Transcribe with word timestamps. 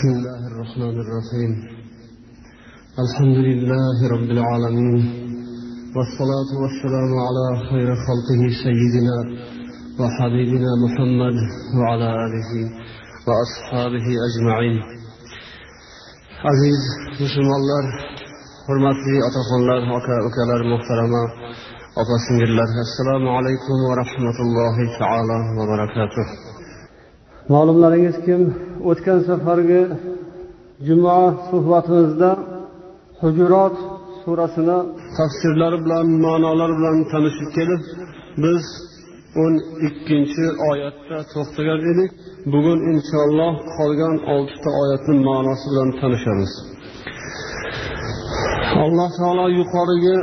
بسم 0.00 0.08
الله 0.08 0.46
الرحمن 0.52 0.96
الرحيم 1.04 1.52
الحمد 3.04 3.38
لله 3.48 3.96
رب 4.14 4.30
العالمين 4.36 5.02
والصلاة 5.96 6.50
والسلام 6.62 7.10
على 7.26 7.46
خير 7.70 7.88
خلقه 8.06 8.42
سيدنا 8.64 9.18
وحبيبنا 10.00 10.70
محمد 10.84 11.36
وعلى 11.78 12.08
آله 12.24 12.50
وأصحابه 13.28 14.06
أجمعين 14.28 14.76
عزيز 16.48 16.82
مسلمانlar 17.22 17.84
hurmatli 18.68 19.16
otaxonlar 19.28 19.80
aka 19.98 20.16
ukalar 20.28 20.60
muhtarama 20.72 21.22
opa 22.00 22.14
singillar 22.26 22.68
assalomu 22.84 23.28
alaykum 23.38 23.76
va 23.88 23.94
rahmatullohi 24.02 24.84
taolo 25.00 25.38
va 25.56 25.64
barakatuh 25.72 26.49
ma'lumlaringiz 27.54 28.16
kim? 28.26 28.40
O'tgan 28.90 29.18
safargi 29.28 29.82
juma 30.86 31.18
suhbatimizda 31.48 32.30
hujurot 33.20 33.76
surasini 34.22 34.78
tafsirlari 35.16 35.78
bilan 35.84 36.06
ma'nolari 36.24 36.74
bilan 36.78 36.96
tanishib 37.12 37.48
kelib 37.56 37.82
biz 38.44 38.64
o'n 39.42 39.54
ikkinchi 39.88 40.44
oyatda 40.70 41.16
to'xtagan 41.32 41.80
edik. 41.92 42.10
Bugun 42.52 42.78
inshaalloh 42.92 43.54
qolgan 43.76 44.14
oltita 44.34 44.70
oyatni 44.82 45.14
ma'nosi 45.28 45.66
bilan 45.72 45.88
tanishamiz. 46.00 46.52
Alloh 48.84 49.10
taolo 49.18 49.46
yuqorigi 49.58 50.16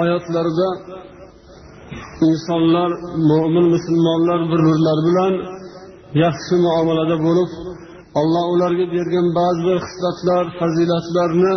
oyatlarda 0.00 0.68
insonlar 2.28 2.90
mo'min 3.30 3.66
musulmonlar 3.74 4.40
bir 4.50 4.60
birlari 4.68 5.02
bilan 5.08 5.34
yaxshi 6.24 6.54
muomalada 6.64 7.16
bo'lib 7.26 7.50
alloh 8.20 8.44
ularga 8.54 8.86
bergan 8.94 9.26
ba'zi 9.38 9.60
bir 9.68 9.76
hislatlar 9.86 10.44
fazilatlarni 10.60 11.54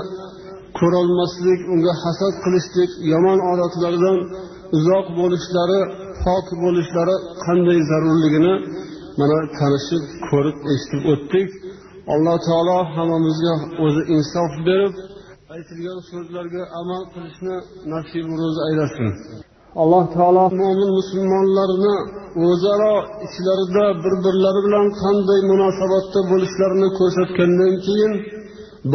ko'rolmaslik 0.79 1.59
unga 1.73 1.93
hasad 2.03 2.33
qilishlik 2.43 2.91
yomon 3.13 3.39
odatlardan 3.51 4.17
uzoq 4.77 5.05
bo'lishlari 5.19 5.79
pok 6.23 6.45
bo'lishlari 6.63 7.15
qanday 7.45 7.79
zarurligini 7.91 8.53
mana 9.19 9.37
tanishib 9.59 10.03
ko'rib 10.29 10.57
eshitib 10.73 11.03
o'tdik. 11.13 11.49
Alloh 12.13 12.37
taolo 12.47 12.77
hammamizga 12.95 13.53
o'zi 13.85 14.01
insof 14.15 14.51
berib 14.67 14.93
aytilgan 15.55 15.99
so'zlarga 16.11 16.63
amal 16.81 17.01
qilishni 17.13 17.55
nasib 17.93 18.25
ro'zi 18.41 18.59
aylasin. 18.67 19.07
Alloh 19.79 20.05
taolo 20.15 20.45
mo'min 20.61 20.89
musulmonlarni 20.99 21.95
o'zaro 22.47 22.95
ichlarida 23.25 23.85
bir 24.03 24.13
birlari 24.25 24.61
bilan 24.67 24.87
qanday 25.01 25.39
munosabatda 25.51 26.19
bo'lishlarini 26.31 26.89
ko'rsatgandan 26.99 27.73
keyin 27.85 28.13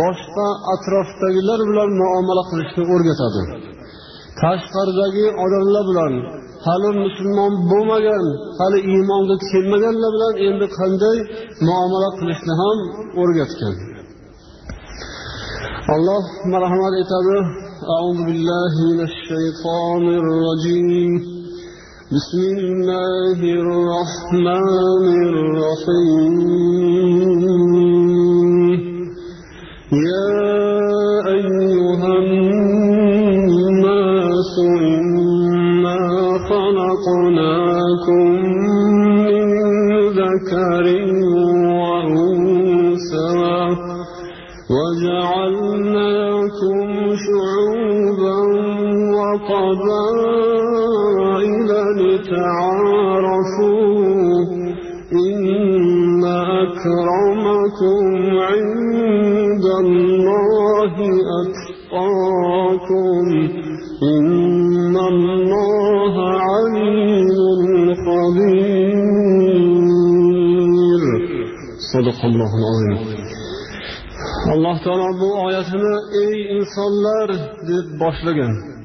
boshqa 0.01 0.49
atrofdagilar 0.75 1.61
bilan 1.71 1.91
muomala 2.01 2.43
qilishni 2.51 2.83
o'rgatadi. 2.95 3.43
Tashqaridagi 4.41 5.27
odamlar 5.45 5.85
bilan 5.91 6.13
hali 6.67 6.91
musulmon 7.05 7.53
bo'lmagan 7.71 8.25
hali 8.61 8.79
iymonga 8.93 9.37
kelmaganlar 9.51 10.11
bilan 10.17 10.35
endi 10.49 10.67
qanday 10.79 11.17
muomala 11.69 12.11
qilishni 12.19 12.55
ham 12.63 12.79
o'rgatgan. 13.23 13.75
Alloh 15.95 16.25
marhamat 16.53 16.95
etadi. 17.03 17.37
أعوذ 17.85 18.19
بالله 18.25 18.75
من 18.91 19.01
الشيطان 19.05 20.03
الرجيم. 20.23 21.13
بسم 22.17 22.41
الله 22.57 23.39
الرحمن 23.61 25.05
الرحيم. 25.29 26.33
يا 29.93 30.37
أيها 31.37 32.13
الناس 32.25 33.75
إنا 34.89 36.03
خلقناكم 36.49 38.27
من 39.29 39.47
ذكر 40.21 40.87
وأنثى 41.81 43.37
وجعلناكم 44.77 45.97
شعوبا 47.25 47.56
وقبائل 49.37 50.57
لتعارفوا. 51.97 53.17
إن 55.13 56.25
أكرمكم 56.25 58.05
عند 58.41 59.65
الله 59.85 60.95
أتقاكم. 61.43 63.25
إن 64.03 64.97
الله 64.97 66.15
عليم 66.29 67.95
خبير. 67.95 68.67
صدق 71.93 72.19
الله 72.25 72.51
العظيم. 72.59 73.27
alloh 74.47 74.77
taolo 74.85 75.21
bu 75.21 75.29
oyatini 75.45 75.95
ey 76.23 76.59
insonlar 76.59 77.29
deb 77.69 78.01
boshlagan. 78.01 78.76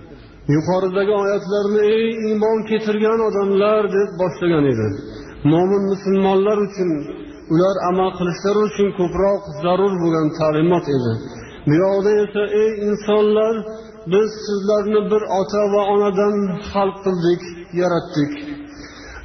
Yuqoridagi 0.49 1.13
oyatlarni 1.23 1.81
ey 1.95 2.05
iymon 2.27 2.59
keltirgan 2.69 3.19
odamlar 3.29 3.83
deb 3.97 4.09
boshlagan 4.21 4.65
edi. 4.73 4.87
Mo'min 5.51 5.83
musulmonlar 5.91 6.57
uchun 6.67 6.89
ular 7.53 7.75
amal 7.89 8.09
qilishlari 8.19 8.61
uchun 8.69 8.89
ko'proq 8.99 9.41
zarur 9.63 9.93
bo'lgan 10.01 10.27
ta'limot 10.39 10.85
edi. 10.97 11.11
Bu 11.67 11.73
yoqda 11.83 12.11
esa 12.23 12.43
ey 12.61 12.71
insonlar 12.87 13.55
biz 14.13 14.29
sizlarni 14.45 15.01
bir 15.11 15.21
ota 15.39 15.63
va 15.73 15.81
onadan 15.93 16.35
xalq 16.71 16.97
qildik 17.05 17.41
yaratdik. 17.81 18.31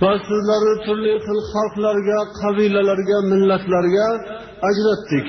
Va 0.02 0.12
sizlarni 0.28 0.74
turli 0.86 1.14
xil 1.26 1.38
xalqlarga 1.52 2.18
qabilalarga 2.40 3.18
millatlarga 3.32 4.08
ajratdik. 4.68 5.26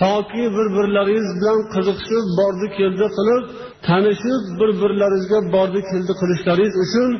Toki 0.00 0.44
bir 0.56 0.66
birlaringiz 0.76 1.28
bilan 1.38 1.60
qiziqishib 1.74 2.26
bordi 2.38 2.66
keldi 2.78 3.06
qilib 3.16 3.42
tanishib 3.86 4.42
bir 4.60 4.70
birlaringizga 4.80 5.38
bordi 5.54 5.80
keldi 5.90 6.12
qilishlaringiz 6.20 6.76
uchun 6.84 7.10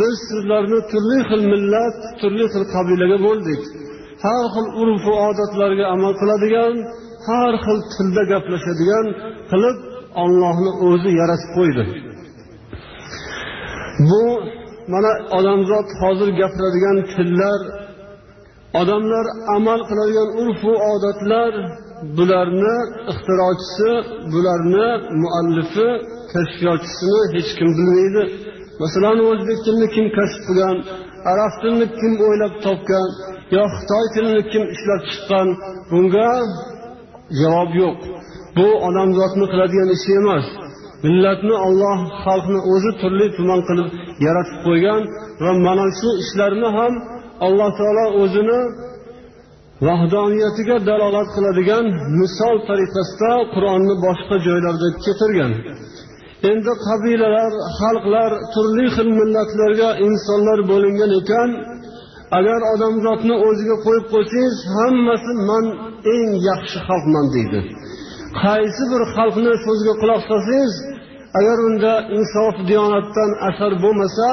biz 0.00 0.14
sizlarni 0.28 0.78
turli 0.90 1.18
xil 1.28 1.42
millat 1.52 1.98
turli 2.20 2.44
xil 2.52 2.64
qabilaga 2.74 3.18
bo'ldik. 3.26 3.62
Har 4.24 4.44
xil 4.54 4.66
urf 4.82 5.04
odatlarga 5.28 5.84
amal 5.94 6.12
qiladigan 6.20 6.74
har 7.28 7.52
xil 7.64 7.78
tilda 7.94 8.22
gaplashadigan 8.32 9.06
qilib 9.50 9.76
ollohni 10.22 10.70
o'zi 10.88 11.10
yaratib 11.20 11.50
qo'ydi. 11.58 11.84
Bu 14.08 14.22
mana 14.92 15.12
odamzod 15.38 15.88
hozir 16.00 16.28
gapiradigan 16.40 16.96
tillar 17.12 17.60
odamlar 18.80 19.26
amal 19.56 19.80
qiladigan 19.90 20.28
urfu 20.42 20.72
odatlar 20.92 21.52
bularni 22.16 22.76
ixtirochisi 23.12 23.90
bularni 24.32 24.88
muallifi 25.22 25.88
kashfiyotchisini 26.32 27.20
hech 27.34 27.50
kim 27.58 27.68
bilmaydi. 27.78 28.22
Masalan 28.82 29.18
o'zbek 29.30 29.58
tilini 29.64 29.88
kim 29.94 30.06
kashf 30.16 30.38
qilgan 30.46 30.76
arab 31.32 31.52
tilini 31.60 31.86
kim 32.00 32.12
o'ylab 32.26 32.54
topgan 32.64 33.08
yo 33.56 33.62
xitoy 33.74 34.04
tilini 34.14 34.42
kim 34.52 34.64
ishlab 34.74 35.00
chiqqan 35.10 35.48
bunga 35.90 36.30
javob 37.40 37.70
yo'q. 37.82 37.98
Bu 38.56 38.66
odamzodni 38.88 39.46
qiladigan 39.52 39.90
ishi 39.96 40.10
emas. 40.22 40.46
Millatni 41.04 41.56
olloh 41.66 41.98
xalqni 42.24 42.60
o'zi 42.72 42.90
turli 43.00 43.26
tuman 43.36 43.60
qilib 43.68 43.88
yaratib 44.26 44.58
qo'ygan 44.66 45.02
va 45.42 45.52
mana 45.66 45.86
shu 45.98 46.08
ishlarni 46.22 46.68
ham 46.78 46.92
alloh 47.46 47.70
taolo 47.78 48.04
o'zini 48.22 48.60
vahdoniyatiga 49.86 50.76
dalolat 50.88 51.28
qiladigan 51.36 51.84
misol 52.20 52.56
tariqasida 52.68 53.32
qur'onni 53.54 53.94
boshqa 54.06 54.36
joylarda 54.46 54.88
keltirgan 55.04 55.52
endi 56.50 56.72
qabilalar 56.86 57.52
xalqlar 57.78 58.30
turli 58.54 58.86
xil 58.96 59.08
millatlarga 59.20 59.90
insonlar 60.06 60.58
bo'lingan 60.70 61.12
ekan. 61.20 61.50
Agar 62.38 62.60
odamzodni 62.74 63.34
o'ziga 63.48 63.76
qo'yib 63.84 64.06
qo'ysangiz 64.12 64.56
hammasi 64.76 65.32
man 65.48 65.64
eng 66.14 66.30
yaxshi 66.48 66.78
xalqman 66.88 67.26
deydi. 67.34 67.60
Qaysi 68.42 68.82
bir 68.92 69.02
xalqni 69.14 69.52
so'ziga 69.66 69.94
quloq 70.02 70.22
solsangiz 70.30 70.72
agar 71.38 71.56
unda 71.68 71.92
insof 72.16 72.54
diyonatdan 72.68 73.30
asar 73.48 73.72
bo'lmasa 73.84 74.26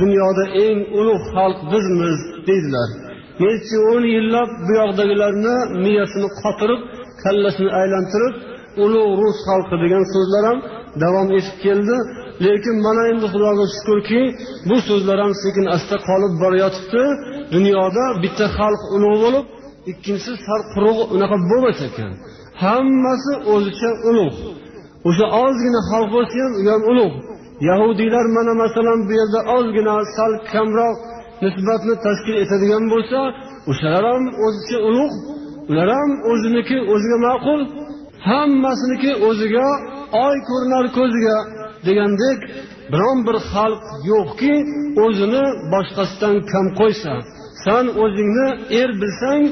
dunyoda 0.00 0.44
eng 0.66 0.78
ulug' 1.00 1.24
xalq 1.34 1.58
bizmiz 1.72 2.18
deydilar. 2.48 2.88
Necha 3.42 3.76
o'n 3.92 4.04
yillab 4.14 4.50
bu 4.66 4.72
yoqdagilarni 4.80 5.56
miyasini 5.84 6.28
qotirib 6.40 6.80
kallasini 7.22 7.70
aylantirib 7.80 8.34
ulug' 8.84 9.14
rus 9.20 9.38
xalqi 9.46 9.76
degan 9.84 10.04
so'zlar 10.14 10.42
ham 10.50 10.58
davom 11.02 11.28
etib 11.38 11.56
keldi. 11.64 11.96
Lekin 12.46 12.76
mana 12.86 13.02
endi 13.12 13.26
xudoga 13.32 13.64
shukurki 13.74 14.20
bu 14.68 14.76
so'zlar 14.88 15.18
ham 15.24 15.32
sekin 15.42 15.66
asta 15.76 15.96
qolib 16.08 16.32
borayotibdi. 16.42 17.04
Dunyoda 17.54 18.04
bitta 18.22 18.46
xalq 18.58 18.82
ulug' 18.96 19.18
bo'lib 19.24 19.44
ikkinchisi 19.90 20.32
sal 20.46 20.62
quruq 20.72 20.98
unaqa 21.14 21.36
bo'lmas 21.50 21.78
ekan. 21.88 22.12
Hammasi 22.62 23.32
o'zicha 23.54 23.90
ulug' 24.10 24.36
o'sha 25.08 25.26
ozgina 25.44 25.80
xalq 25.90 26.08
bo'lsa 26.14 26.36
ham 26.44 26.52
u 26.60 26.62
ham 26.72 26.82
ulug' 26.92 27.16
yahudiylar 27.68 28.26
mana 28.36 28.52
masalan 28.62 28.98
bu 29.08 29.12
yerda 29.20 29.40
ozgina 29.56 29.94
sal 30.16 30.32
kamroq 30.52 30.96
nisbatni 31.44 31.94
tashkil 32.06 32.36
etadigan 32.44 32.84
bo'lsa 32.92 33.18
o'shalar 33.70 34.04
ham 34.12 34.24
o'zicha 34.46 34.78
ulug' 34.88 35.14
ular 35.70 35.88
ham 35.98 36.10
o'ziniki 36.30 36.78
o'ziga 36.92 37.18
ma'qul 37.26 37.60
hammasiniki 38.28 39.12
o'ziga 39.28 39.68
oy 40.26 40.36
ko'rinar 40.48 40.84
ko'ziga 40.98 41.36
degandek 41.86 42.38
biron 42.92 43.18
bir 43.26 43.36
xalq 43.52 43.82
yo'qki 44.12 44.54
o'zini 45.04 45.44
boshqasidan 45.72 46.36
kam 46.52 46.66
qo'ysa. 46.80 47.12
San 47.64 47.84
o'zingni 48.02 48.48
er 48.80 48.90
bilsang 49.00 49.42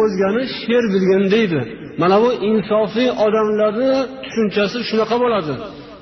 o'zgani 0.00 0.42
sher 0.60 0.84
bilgin 0.94 1.24
deydi. 1.34 1.60
Mana 2.00 2.16
bu 2.22 2.30
insofiy 2.50 3.08
odamlarni 3.26 3.92
tushunchasi 4.24 4.78
shunaqa 4.88 5.16
bo'ladi. 5.24 5.54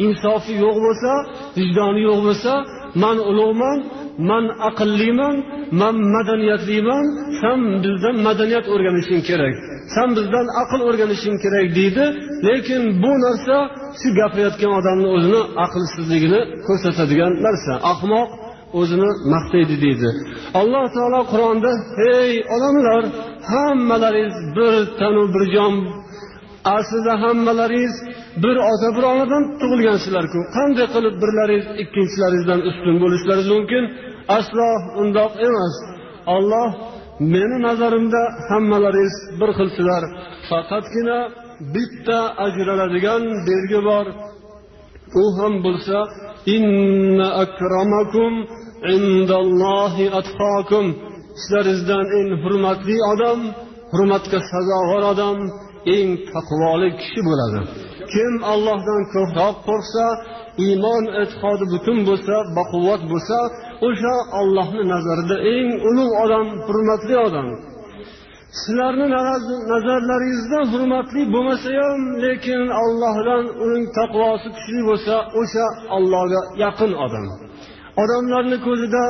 Insofi 0.06 0.52
yo'q 0.64 0.76
bo'lsa 0.86 1.12
vijdoni 1.58 2.00
yo'q 2.08 2.20
bo'lsa 2.26 2.52
man 3.02 3.16
ulug'man 3.30 3.78
man 4.18 4.44
aqlliman 4.68 5.36
man 5.80 5.96
madaniyatliman 6.14 7.04
san 7.40 7.60
bizdan 7.84 8.16
madaniyat 8.26 8.66
o'rganishing 8.74 9.22
kerak. 9.28 9.54
San 9.94 10.08
bizdan 10.16 10.46
aql 10.62 10.80
o'rganishing 10.88 11.36
kerak 11.44 11.66
deydi. 11.78 12.04
Lekin 12.48 12.82
bu 13.02 13.12
narsa 13.24 13.56
shu 14.00 14.08
gapirayotgan 14.20 14.72
odamni 14.78 15.08
o'zini 15.16 15.40
aqlsizligini 15.64 16.40
ko'rsatadigan 16.66 17.32
narsa. 17.46 17.72
Ahmoq 17.92 18.28
o'zini 18.80 19.10
maqtaydi 19.34 19.74
deydi. 19.84 20.08
Alloh 20.60 20.84
taolo 20.96 21.20
qur'onda 21.32 21.72
ey 22.14 22.32
odamlar 22.54 23.02
hammalaringiz 23.52 24.38
bir 24.56 24.74
tanu 25.00 25.22
bir 25.34 25.44
jon 25.54 25.74
aslida 26.76 27.14
hammalaringiz 27.24 27.94
bir 28.44 28.56
ota 28.70 28.88
bir 28.96 29.04
onadan 29.12 29.42
tug'ilgansizlarku 29.60 30.38
qanday 30.56 30.86
qilib 30.94 31.14
birlaringiz 31.22 31.66
ikkinchilaringizdan 31.82 32.60
ustun 32.68 32.96
bo'lishlaringiz 33.02 33.50
mumkin? 33.56 33.84
Aslo 34.38 34.68
undoq 35.00 35.32
emas. 35.48 35.74
Olloh 36.36 36.70
meni 37.34 37.58
nazarimda 37.66 38.22
hammalaringiz 38.50 39.16
bir 39.40 39.50
xilsizlar. 39.58 40.02
Faqatgina 40.50 41.18
bitta 41.74 42.18
ajraladigan 42.46 43.22
belgi 43.48 43.80
bor. 43.88 44.06
U 45.22 45.24
ham 45.38 45.54
bo'lsa 45.66 45.98
inna 46.56 47.28
akramakum 47.44 48.32
indallohi 48.94 50.06
atqokum 50.20 50.86
sizlaringizdan 51.40 52.06
eng 52.18 52.30
hurmatli 52.42 52.96
odam 53.12 53.40
hurmatga 53.94 54.38
sazovor 54.52 55.02
odam 55.12 55.38
eng 55.94 56.10
taqvoli 56.32 56.88
kishi 57.00 57.20
bo'ladi. 57.28 57.60
Kim 58.12 58.32
allohdan 58.52 59.02
ko'proq 59.14 59.54
qo'rqsa 59.68 60.06
iymon 60.66 61.04
e'tiqodi 61.22 61.64
butun 61.72 61.98
bo'lsa 62.08 62.34
baquvvat 62.58 63.02
bo'lsa 63.12 63.38
o'sha 63.88 64.14
ollohni 64.40 64.82
nazarida 64.92 65.36
eng 65.54 65.68
ulug' 65.88 66.14
odam 66.24 66.46
hurmatli 66.66 67.14
odam. 67.28 67.48
Sizlarni 68.60 69.06
nazarlaringizda 69.72 70.60
hurmatli 70.72 71.22
bo'lmasa 71.34 71.70
ham 71.80 72.00
lekin 72.24 72.62
allohdan 72.82 73.44
uning 73.64 73.84
taqvosi 73.98 74.48
kuchli 74.56 74.80
bo'lsa 74.88 75.14
o'sha 75.40 75.66
allohga 75.96 76.40
yaqin 76.64 76.92
odam. 77.06 77.26
Odamlarni 78.02 78.58
ko'zida 78.66 79.04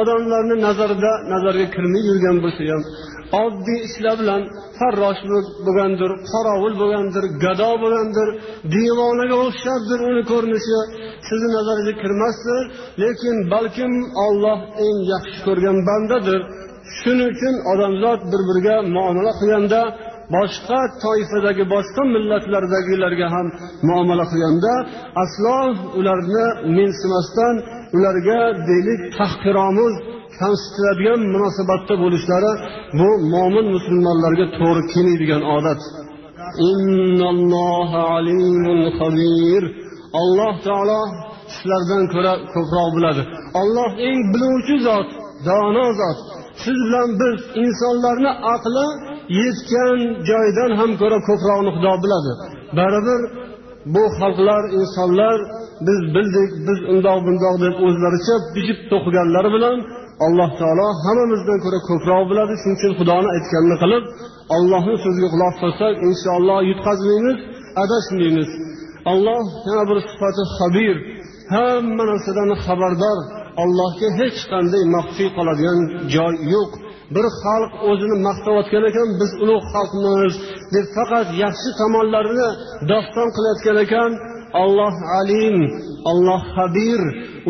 odamlarni 0.00 0.56
nazarida 0.66 1.12
nazarga 1.32 1.66
kirmay 1.74 2.02
yurgan 2.10 2.36
bo'lsa 2.44 2.62
ham 2.72 2.82
oddiy 3.42 3.80
ishlar 3.88 4.16
bilan 4.22 4.42
farrosh 4.78 5.22
bo'lgandir 5.66 6.10
qorovul 6.30 6.74
bo'lgandir 6.82 7.24
gado 7.44 7.70
bo'lgandir 7.82 8.28
devonaga 8.74 9.36
o'xshabdir 9.46 9.98
uni 10.10 10.22
ko'rinishi. 10.32 10.80
Sizni 11.28 11.48
nazaringizga 11.56 11.94
kirmasdir 12.02 12.62
lekin 13.02 13.36
balkim 13.52 13.92
olloh 14.26 14.58
eng 14.86 14.98
yaxshi 15.12 15.38
ko'rgan 15.46 15.76
bandadir. 15.88 16.40
Shuning 16.98 17.28
uchun 17.34 17.54
odamzod 17.72 18.20
bir 18.32 18.42
biriga 18.48 18.76
muomala 18.94 19.32
qilganda 19.40 19.80
boshqa 20.36 20.80
toifadagi 21.04 21.64
boshqa 21.74 22.02
millatlardagilarga 22.14 23.26
ham 23.34 23.46
muomala 23.88 24.24
qilganda 24.32 24.72
aslo 25.24 25.56
ularni 25.98 26.46
mensimasdan 26.78 27.54
ularga 27.96 28.40
deylik 28.68 29.00
tahqiromuz 29.18 29.94
kamsitiladigan 30.40 31.20
munosabatda 31.34 31.94
bo'lishlari 32.02 32.52
bu 32.98 33.08
mo'min 33.34 33.66
musulmonlarga 33.76 34.46
to'g'ri 34.58 34.82
kelmaydigan 34.92 35.42
odat. 35.56 35.80
Alloh 40.20 40.54
taolo 40.66 41.00
sizlardan 41.54 42.04
ko'ra 42.14 42.32
ko'proq 42.54 42.88
biladi. 42.96 43.22
Olloh 43.60 43.90
eng 44.08 44.18
biluvchi 44.32 44.76
zot 44.86 45.08
dono 45.46 45.86
zot. 46.00 46.18
Siz 46.62 46.78
bilan 46.86 47.08
biz 47.20 47.36
insonlarni 47.62 48.32
aqli 48.54 48.86
yetgan 49.40 49.98
joydan 50.30 50.70
ham 50.80 50.90
ko'ra 51.00 51.18
ko'proqni 51.28 51.70
xudo 51.76 51.92
biladi. 52.04 52.32
Baribir 52.78 53.20
bu 53.94 54.02
xalqlar 54.18 54.62
insonlar 54.78 55.38
biz 55.86 56.00
bildik 56.14 56.50
biz 56.68 56.78
undoq 56.92 57.18
bundoq 57.26 57.56
deb 57.64 57.74
o'zlaricha 57.86 58.34
bijib 58.56 58.78
to'qiganlari 58.90 59.50
bilan 59.56 59.76
alloh 60.26 60.50
taolo 60.60 60.88
hammamizdan 61.04 61.58
ko'ra 61.64 61.78
ko'proq 61.88 62.24
biladi. 62.30 62.54
Shuning 62.60 62.76
uchun 62.78 62.92
xudoni 62.98 63.28
aytganini 63.36 63.76
qilib 63.82 64.04
ollohni 64.56 64.96
so'ziga 65.04 65.28
quloq 65.34 65.54
solsak 65.62 65.94
inshaalloh 66.08 66.60
yutqazmaymiz 66.70 67.38
adashmaymiz. 67.82 68.50
Olloh 69.12 69.44
yana 69.68 69.84
bir 69.90 69.98
sifati 70.08 70.42
habir 70.56 70.96
hamma 71.54 72.04
narsadan 72.10 72.50
xabardor. 72.64 73.18
Allohga 73.62 74.08
hech 74.20 74.38
qanday 74.52 74.84
maxfiy 74.96 75.28
qoladigan 75.36 75.78
joy 76.14 76.34
yo'q. 76.54 76.70
Bir 77.14 77.26
xalq 77.42 77.72
o'zini 77.90 78.16
maqtayotgan 78.28 78.84
ekan 78.90 79.08
biz 79.20 79.30
ulug' 79.42 79.66
xalqmiz 79.74 80.34
deb 80.74 80.86
faqat 80.96 81.28
yaxshi 81.42 81.70
tomonlarini 81.80 82.48
doston 82.90 83.28
qilayotgan 83.36 83.78
ekan. 83.86 84.10
Olloh 84.62 84.94
alim 85.20 85.56
olloh 86.10 86.42
habir 86.56 87.00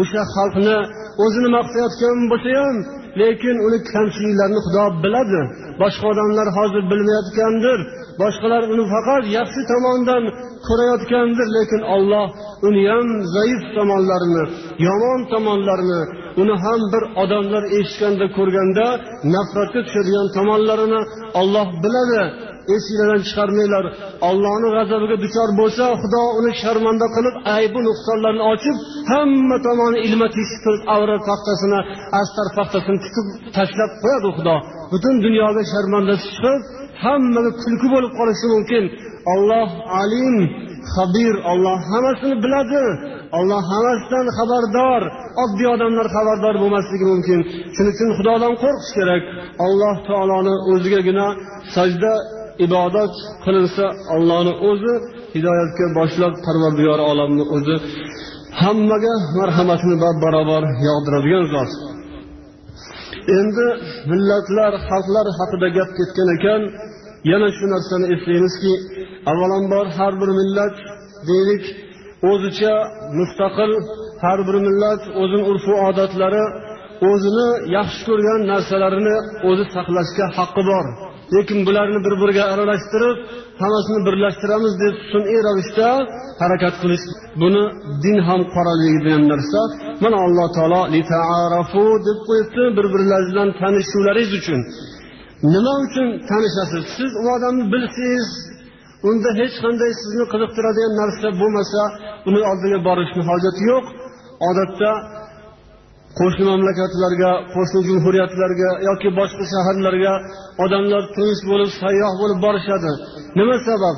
o'sha 0.01 0.23
xalqni 0.35 0.79
o'zini 1.25 1.49
maqtayotgan 1.57 2.19
bo'lsa 2.31 2.51
ham 2.61 2.77
lekin 3.21 3.57
uni 3.67 3.79
kamchiliklarini 3.93 4.61
xudo 4.67 4.85
biladi. 5.05 5.41
Boshqa 5.83 6.07
odamlar 6.13 6.49
hozir 6.59 6.83
bilmayotgandir 6.91 7.79
boshqalar 8.23 8.63
uni 8.75 8.85
faqat 8.93 9.25
yaxshi 9.39 9.61
tomondan 9.73 10.23
ko'rayotgandir 10.67 11.49
lekin 11.57 11.83
olloh 11.95 12.27
uni 12.69 12.83
ham 12.93 13.09
zaif 13.35 13.63
tomonlarini 13.77 14.45
yomon 14.87 15.21
tomonlarini 15.33 16.03
uni 16.43 16.55
ham 16.65 16.81
bir 16.93 17.03
odamlar 17.23 17.65
eshitganda 17.79 18.27
ko'rganda 18.39 18.87
nafratga 19.35 19.81
tushadigan 19.87 20.29
tomonlarini 20.37 21.01
olloh 21.41 21.69
biladi. 21.85 22.23
Esinglardan 22.79 23.23
chiqarmanglar. 23.29 23.85
Ollohni 24.29 24.69
g'azabiga 24.77 25.17
duchor 25.25 25.49
bo'lsa 25.61 25.85
xudo 26.03 26.23
uni 26.39 26.53
sharmanda 26.63 27.07
qilib 27.17 27.37
aybi 27.57 27.81
nuqsonlarini 27.89 28.45
ochib 28.53 28.77
hamma 29.11 29.57
tomoni 29.67 29.99
ilma 30.07 30.27
teshik 30.37 30.61
qilib 30.67 30.83
avrat 30.95 31.23
paxtasini 31.31 31.81
astar 32.21 32.47
paxtasini 32.59 32.99
tikib 33.05 33.27
tashlab 33.57 33.91
qo'yadi 34.03 34.29
xudo. 34.37 34.57
Butun 34.93 35.15
dunyoga 35.27 35.63
sharmandasi 35.73 36.27
chiqib 36.35 36.61
hammaga 37.05 37.51
kulgi 37.63 37.89
bo'lib 37.95 38.13
qolishi 38.19 38.47
mumkin. 38.55 38.85
Olloh 39.35 39.69
alim 40.01 40.37
habir 40.95 41.35
olloh 41.51 41.79
hammasini 41.91 42.37
biladi. 42.45 42.85
Olloh 43.39 43.63
hammasidan 43.73 44.27
xabardor 44.39 45.03
oddiy 45.43 45.69
odamlar 45.75 46.07
xabardor 46.17 46.55
bo'lmasligi 46.63 47.07
mumkin. 47.13 47.41
Shuning 47.75 47.95
uchun 47.97 48.11
xudodan 48.19 48.55
qo'rqish 48.63 48.93
kerak. 48.99 49.23
Alloh 49.67 49.97
taoloni 50.09 50.55
o'zigagina 50.73 51.27
sajda 51.75 52.13
ibodat 52.67 53.15
qilinsa 53.45 53.85
ollohni 54.15 54.53
o'zi 54.69 54.95
hidoyatga 55.35 55.87
boshlab 55.99 56.35
parvardigor 56.47 57.01
olamni 57.11 57.45
o'zi 57.57 57.77
hammaga 58.63 59.15
marhamatini 59.39 59.97
barobar 60.25 60.63
yog'diradigan 60.89 61.45
zot. 61.55 61.71
Endi 63.39 63.67
millatlar 64.11 64.73
xalqlar 64.89 65.27
haqida 65.39 65.69
gap 65.77 65.91
ketgan 65.99 66.29
ekan 66.37 66.63
yana 67.31 67.49
shu 67.57 67.65
narsani 67.75 68.07
eslaymizki 68.15 68.73
avvalambor 69.31 69.87
har 69.99 70.13
bir 70.21 70.31
millat 70.41 70.77
deylik 71.29 71.65
o'zicha 72.31 72.75
mustaqil 73.19 73.73
har 74.25 74.39
bir 74.49 74.57
millat 74.67 75.03
o'zini 75.23 75.45
urfu 75.51 75.73
odatlari 75.89 76.45
o'zini 77.11 77.49
yaxshi 77.77 78.03
ko'rgan 78.09 78.41
narsalarini 78.53 79.17
o'zi 79.49 79.65
saqlashga 79.77 80.27
haqqi 80.39 80.63
bor. 80.71 80.87
Lekin 81.35 81.59
bularni 81.67 81.99
bir 82.07 82.15
biriga 82.23 82.45
aralashtirib 82.53 83.17
hammasini 83.61 84.01
birlashtiramiz 84.07 84.75
deb 84.83 84.95
sun'iy 85.13 85.41
ravishda 85.47 85.89
harakat 86.43 86.75
qilish. 86.83 87.05
Buni 87.43 87.63
din 88.05 88.19
ham 88.29 88.41
qoralaydigan 88.55 89.23
narsa. 89.33 89.61
Mana 90.05 90.17
alloh 90.27 90.49
taolo 90.57 90.81
deb 92.09 92.19
qo'yibdi 92.29 92.63
bir 92.77 92.87
birlaringizdan 92.95 93.49
tanishuvlaringiz 93.61 94.33
uchun. 94.41 94.61
Nima 95.53 95.75
uchun 95.87 96.09
tanishasiz? 96.31 96.85
Siz 96.97 97.11
u 97.23 97.25
odamni 97.37 97.65
bilsangiz 97.73 98.29
unda 99.09 99.31
hech 99.41 99.55
qanday 99.65 99.93
sizni 100.03 100.25
qiziqtiradigan 100.33 100.93
narsa 101.03 101.27
bo'lmasa 101.41 101.83
uni 102.29 102.41
oldiga 102.51 102.79
borishni 102.89 103.23
hojati 103.31 103.63
yo'q. 103.71 103.85
Odatda 104.49 104.91
qo'shni 106.19 106.45
mamlakatlarga 106.53 107.31
qo'shni 107.55 107.81
jumhuriyatlarga 107.89 108.71
yoki 108.89 109.09
boshqa 109.19 109.45
shaharlarga 109.53 110.15
odamlar 110.65 111.03
turist 111.17 111.45
bo'lib 111.51 111.71
sayyoh 111.83 112.13
bo'lib 112.21 112.39
borishadi. 112.47 112.91
Nima 113.39 113.57
sabab? 113.69 113.97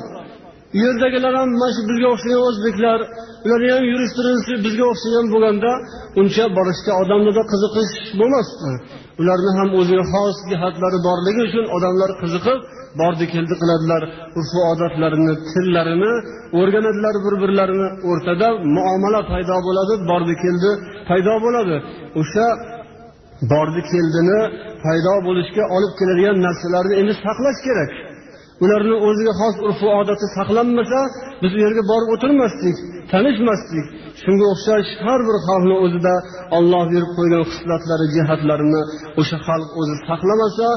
U 0.75 0.77
yerdagilar 0.85 1.33
ham 1.39 1.49
mana 1.61 1.71
shu 1.75 1.81
bizga 1.89 2.07
o'xshagan 2.13 2.41
o'zbeklar 2.49 2.99
ularni 3.45 3.69
ham 3.75 3.83
yurish 3.91 4.13
turinisi 4.17 4.53
bizga 4.65 4.85
o'xshagan 4.91 5.25
bo'lganda 5.33 5.71
uncha 6.21 6.45
borishga 6.57 6.91
odamlarda 7.01 7.43
qiziqish 7.51 7.93
bo'lmasdi 8.19 8.71
ularni 9.21 9.51
ham 9.57 9.69
o'ziga 9.79 10.05
xos 10.13 10.35
jihatlari 10.51 10.99
borligi 11.07 11.41
uchun 11.47 11.65
odamlar 11.75 12.11
qiziqib 12.21 12.59
bordi 13.01 13.25
keldi 13.33 13.55
qiladilar. 13.61 14.01
Urfu 14.39 14.59
odatlarini 14.71 15.33
tillarini 15.51 16.13
o'rganadilar 16.59 17.15
bir 17.25 17.35
birlarini 17.43 17.89
o'rtada 18.09 18.47
muomala 18.77 19.21
paydo 19.31 19.57
bo'ladi 19.67 19.93
bordi 20.11 20.33
keldi 20.43 20.71
paydo 21.09 21.33
bo'ladi. 21.45 21.75
O'sha 22.21 22.47
bordi 23.51 23.81
keldini 23.91 24.39
paydo 24.85 25.13
bo'lishga 25.27 25.63
olib 25.75 25.93
keladigan 25.99 26.37
narsalarni 26.45 26.93
endi 27.01 27.13
saqlash 27.25 27.59
kerak. 27.67 27.91
Ularni 28.63 28.95
o'ziga 29.07 29.33
xos 29.41 29.55
urfu 29.67 29.87
odati 29.99 30.25
saqlanmasa 30.37 30.99
biz 31.41 31.51
u 31.57 31.59
yerga 31.65 31.83
borib 31.91 32.09
o'tirmasdik 32.15 32.77
tanishmasdik. 33.11 33.85
Shunga 34.23 34.45
o'xshash 34.53 34.89
har 35.05 35.19
bir 35.27 35.37
xalqni 35.47 35.75
o'zida 35.85 36.13
olloh 36.57 36.83
berib 36.93 37.11
qo'ygan 37.17 37.43
xislatlari 37.51 38.05
jihatlarini 38.15 38.81
o'sha 39.19 39.37
xalq 39.47 39.69
o'zi 39.81 39.95
saqlamasa 40.09 40.67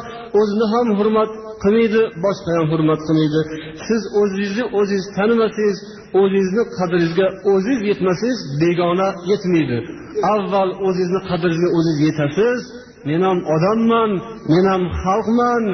o'zini 0.41 0.67
ham 0.75 0.87
hurmat 0.99 1.31
qilmaydi 1.63 2.03
boshqa 2.25 2.51
ham 2.57 2.67
hurmat 2.73 3.01
qilmaydi. 3.07 3.41
Siz 3.87 4.03
o'zingizni 4.21 4.65
o'zingiz 4.79 5.07
tanimasangiz 5.19 5.79
o'zingizni 6.21 6.63
qadringizga 6.79 7.27
o'zingiz 7.53 7.81
yetmasangiz 7.91 8.39
begona 8.63 9.09
yetmaydi. 9.31 9.79
Avval 10.35 10.71
o'zingizni 10.87 11.21
qadringizga 11.31 11.69
o'zingiz 11.79 12.01
yetasiz. 12.09 12.61
Men 13.09 13.21
ham 13.29 13.39
odamman 13.55 14.11
men 14.53 14.65
ham 14.73 14.83
xalqman 15.03 15.65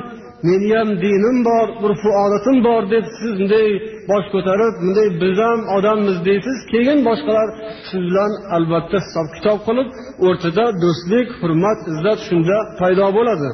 meni 0.48 0.68
ham 0.76 0.88
dinim 1.04 1.38
bor 1.48 1.66
urfu 1.84 2.10
odatim 2.24 2.56
bor 2.68 2.82
deb 2.94 3.04
siz 3.18 3.30
bunday 3.38 3.68
bosh 4.10 4.26
ko'tarib 4.34 4.74
bunday 4.82 5.08
biz 5.22 5.36
ham 5.46 5.60
odammiz 5.76 6.18
deysiz 6.28 6.58
keyin 6.72 6.98
boshqalar 7.08 7.48
siz 7.88 8.00
bilan 8.08 8.32
albatta 8.56 8.98
hisob 9.04 9.28
kitob 9.36 9.58
qilib 9.66 9.88
o'rtada 10.26 10.64
do'stlik 10.82 11.28
hurmat 11.40 11.78
izzat 11.92 12.20
shunda 12.28 12.56
paydo 12.80 13.06
bo'ladi. 13.18 13.48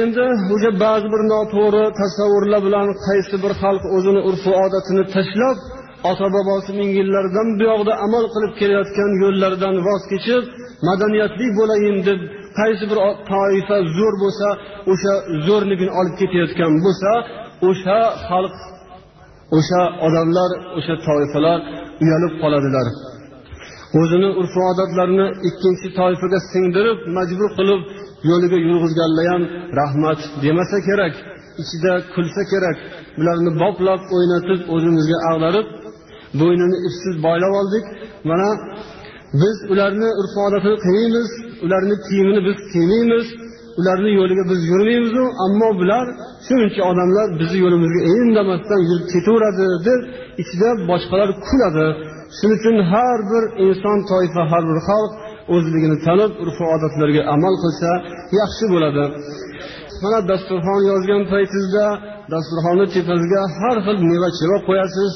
Endi 0.00 0.26
o'sha 0.54 0.70
ba'zi 0.84 1.06
bir 1.14 1.22
noto'g'ri 1.32 1.84
tasavvurlar 2.00 2.60
bilan 2.66 2.86
qaysi 3.06 3.36
bir 3.44 3.52
xalq 3.62 3.84
o'zini 3.96 4.20
urfu 4.28 4.50
odatini 4.64 5.04
tashlab 5.14 5.56
ota 6.10 6.26
bobosi 6.36 6.70
ming 6.78 6.90
yillardan 6.98 7.48
buyog'da 7.60 7.92
amal 8.06 8.24
qilib 8.34 8.52
kelayotgan 8.60 9.10
yo'llaridan 9.22 9.74
voz 9.86 10.02
kechib 10.12 10.44
madaniyatli 10.88 11.46
bo'layin 11.58 11.96
deb 12.08 12.20
qaysi 12.58 12.84
bir 12.90 12.98
toifa 13.32 13.76
zo'r 13.98 14.14
bo'lsa 14.22 14.48
o'sha 14.92 15.14
zo'rligini 15.46 15.92
olib 16.00 16.14
ketayotgan 16.20 16.72
bo'lsa 16.84 17.10
o'sha 17.68 17.98
xalq 18.28 18.56
o'sha 19.58 19.82
odamlar 20.06 20.50
o'sha 20.78 20.94
toifalar 21.06 21.58
uyalib 22.02 22.32
qoladilar. 22.42 22.86
O'zini 24.00 24.28
urf 24.40 24.54
odatlarini 24.70 25.26
ikkinchi 25.48 25.88
toifaga 25.98 26.38
singdirib 26.52 26.98
majbur 27.16 27.50
qilib 27.58 27.80
yo'liga 28.30 28.58
yurg'izganlar 28.68 29.26
ham 29.32 29.42
rahmat 29.80 30.20
demasa 30.44 30.78
kerak 30.88 31.14
ichida 31.62 31.92
kulsa 32.14 32.42
kerak 32.52 32.76
bularni 33.18 33.50
boplab 33.62 34.00
o'ynatib 34.16 34.60
o'zimizga 34.74 35.18
ag'darib 35.30 35.66
bo'ynini 36.40 36.76
ipsiz 36.88 37.14
boylab 37.26 37.52
oldik. 37.60 37.84
Mana 38.30 38.48
biz 39.42 39.56
ularni 39.72 40.08
urf 40.20 40.34
odatini 40.46 40.76
qilmaymiz 40.84 41.28
ularni 41.64 41.96
kiyimini 42.06 42.40
biz 42.48 42.58
kiymaymiz 42.72 43.26
ularni 43.80 44.10
yo'liga 44.20 44.44
biz 44.50 44.60
yurmaymizu 44.70 45.24
ammo 45.44 45.68
bular 45.80 46.06
shuncha 46.46 46.82
odamlar 46.90 47.28
bizni 47.40 47.58
yo'limizga 47.64 48.00
indamasdan 48.14 48.80
yurib 48.88 49.06
ketaveradi 49.14 49.66
deb 49.88 50.00
ichida 50.42 50.68
boshqalar 50.90 51.30
kuladi 51.46 51.86
shuning 52.36 52.58
uchun 52.58 52.76
har 52.92 53.18
bir 53.30 53.44
inson 53.66 53.98
toifa 54.10 54.42
har 54.52 54.62
bir 54.70 54.78
xalq 54.88 55.12
o'zligini 55.54 55.96
tanib 56.06 56.32
urf 56.42 56.58
odatlarga 56.74 57.22
amal 57.34 57.54
qilsa 57.62 57.90
yaxshi 58.40 58.64
bo'ladi. 58.74 59.04
Mana 60.02 60.18
dasturxon 60.30 60.80
yozgan 60.90 61.22
paytingizda 61.32 61.86
dasturxonni 62.32 62.86
tepasiga 62.94 63.42
har 63.60 63.76
xil 63.86 63.96
meva 64.10 64.28
cheva 64.38 64.58
qo'yasiz 64.68 65.12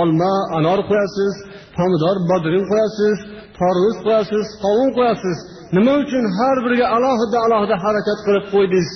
olma 0.00 0.32
anor 0.58 0.80
qo'yasiz 0.90 1.32
pomidor 1.76 2.16
bodring 2.30 2.64
qo'yasiz 2.72 3.16
tarvuz 3.60 3.96
qo'yasiz 4.06 4.46
qovun 4.64 4.88
qo'yasiz 4.98 5.38
nima 5.76 5.92
uchun 6.02 6.24
har 6.38 6.56
biriga 6.64 6.86
alohida 6.96 7.38
alohida 7.46 7.76
harakat 7.84 8.18
qilib 8.26 8.46
qo'ydingiz? 8.54 8.88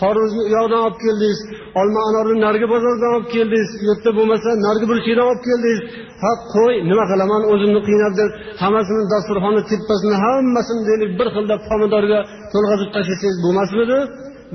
Tarvuzni 0.00 0.42
u 0.48 0.50
yoqdan 0.56 0.80
olib 0.86 0.98
keldingiz 1.04 1.40
olma 1.80 2.00
anorni 2.08 2.36
narigi 2.46 2.66
bozordan 2.74 3.10
olib 3.16 3.28
keldingiz 3.34 3.70
u 3.80 3.84
yerda 3.90 4.10
bo'lmasa 4.18 4.48
narigi 4.66 4.86
burchakdan 4.90 5.26
olib 5.30 5.42
keldingiz. 5.48 5.80
Ha 6.22 6.30
qo'y 6.54 6.74
nima 6.90 7.04
qilaman 7.10 7.42
o'zimni 7.52 7.80
qiynab 7.88 8.14
deb 8.20 8.30
hammasini 8.62 9.04
dasturxonni 9.14 9.62
tepasini 9.70 10.16
hammasini 10.24 10.82
deylik 10.88 11.10
bir 11.18 11.28
xilda 11.36 11.56
pomidorga 11.68 12.20
to'lg'azib 12.52 12.90
tashlasangiz 12.96 13.36
bo'lmasmidi? 13.44 13.98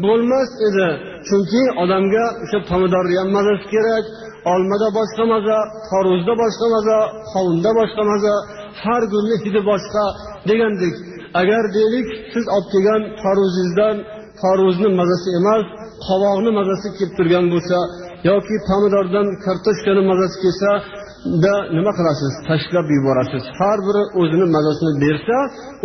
Bo'lmas 0.05 0.49
edi. 0.67 0.87
Chunki 1.27 1.63
odamga 1.83 2.25
o'sha 2.43 2.59
pomidorni 2.69 3.15
ham 3.21 3.29
mazasi 3.37 3.65
kerak 3.73 4.05
olmada 4.53 4.87
boshqa 4.97 5.23
maza 5.33 5.57
tarvuzda 5.89 6.33
boshqa 6.43 6.67
maza 6.75 6.97
qovunda 7.33 7.71
boshqa 7.79 8.03
maza 8.11 8.33
har 8.83 9.01
gulni 9.13 9.35
hidi 9.43 9.61
boshqa 9.71 10.03
degandek 10.49 10.95
agar 11.41 11.63
deylik 11.77 12.07
siz 12.33 12.45
olib 12.55 12.67
kelgan 12.73 13.01
tarvuzingizdan 13.23 13.95
tarvuzni 14.41 14.89
mazasi 14.99 15.29
emas 15.39 15.63
qovoqni 16.07 16.51
mazasi 16.59 16.87
kelib 16.97 17.13
turgan 17.17 17.45
bo'lsa 17.53 17.77
yoki 18.29 18.55
pomidordan 18.69 19.27
kartoshkani 19.45 20.01
mazasi 20.11 20.35
kelsa 20.43 20.71
da 21.43 21.53
nima 21.77 21.91
qilasiz? 21.99 22.33
Tashlab 22.47 22.87
yuborasiz. 22.95 23.43
Har 23.59 23.79
biri 23.87 24.03
o'zini 24.21 24.45
mazasini 24.55 24.93
bersa 25.03 25.37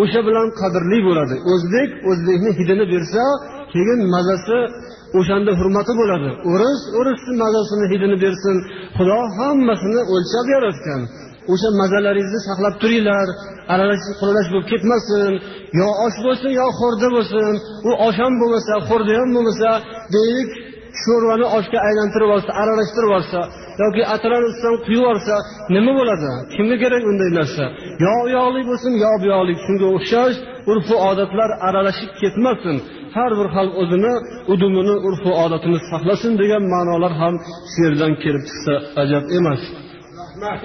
o'sha 0.02 0.20
bilan 0.28 0.48
qadrli 0.60 0.98
bo'ladi. 1.08 1.36
O'zbek 1.52 1.90
o'zbekni 2.10 2.50
hidini 2.58 2.84
bersa 2.92 3.22
keyin 3.74 4.00
mazasi 4.14 4.58
o'shanda 5.18 5.52
hurmati 5.58 5.92
bo'ladi. 6.00 6.30
O'ris 6.52 6.80
o'risni 6.98 7.34
mazasini 7.44 7.86
hidini 7.92 8.16
bersin. 8.24 8.56
Xudo 8.96 9.18
hammasini 9.38 10.00
o'lchab 10.14 10.46
yaratgan. 10.54 11.00
O'sha 11.52 11.68
mazalaringizni 11.80 12.40
saqlab 12.48 12.74
turinglar. 12.82 13.28
Aralashib 13.72 14.14
quralash 14.20 14.48
bo'lib 14.52 14.66
ketmasin. 14.72 15.32
Yo 15.80 15.88
osh 16.06 16.18
bo'lsin 16.26 16.50
yo 16.60 16.66
xo'rda 16.78 17.08
bo'lsin. 17.16 17.52
U 17.88 17.90
osh 18.06 18.18
ham 18.22 18.34
bo'lmasa 18.40 18.72
xo'rda 18.88 19.12
ham 19.20 19.28
bo'lmasa 19.36 19.68
deylik 20.14 20.50
sho'rvani 21.02 21.46
oshga 21.58 21.78
aylantirib 21.88 22.30
olsa 22.36 22.50
aralashtirib 22.62 23.12
olsa 23.18 23.40
yoki 23.82 24.02
atrani 24.14 24.46
ustidan 24.50 24.76
quyib 24.84 24.96
yuborsa 24.98 25.34
nima 25.74 25.92
bo'ladi? 26.00 26.30
Kimga 26.54 26.76
kerak 26.82 27.02
unday 27.10 27.30
narsa? 27.38 27.64
Yo 28.04 28.14
u 28.26 28.28
yoqlik 28.38 28.64
bo'lsin 28.70 28.92
yo 29.04 29.12
bu 29.22 29.26
yoqlik 29.34 29.58
shunga 29.66 29.86
o'xshash 29.96 30.36
urfu 30.70 30.94
odatlar 31.10 31.50
aralashib 31.68 32.10
ketmasin. 32.20 32.76
Har 33.16 33.30
bir 33.38 33.48
xalq 33.56 33.72
o'zini 33.82 34.14
udumini 34.52 34.94
urfu 35.08 35.30
odatini 35.44 35.78
saqlasin 35.90 36.32
degan 36.42 36.62
ma'nolar 36.74 37.12
ham 37.20 37.34
shu 37.70 37.78
yerdan 37.86 38.12
kelib 38.22 38.42
chiqsa 38.48 38.74
ajab 39.02 39.24
emas. 39.38 39.62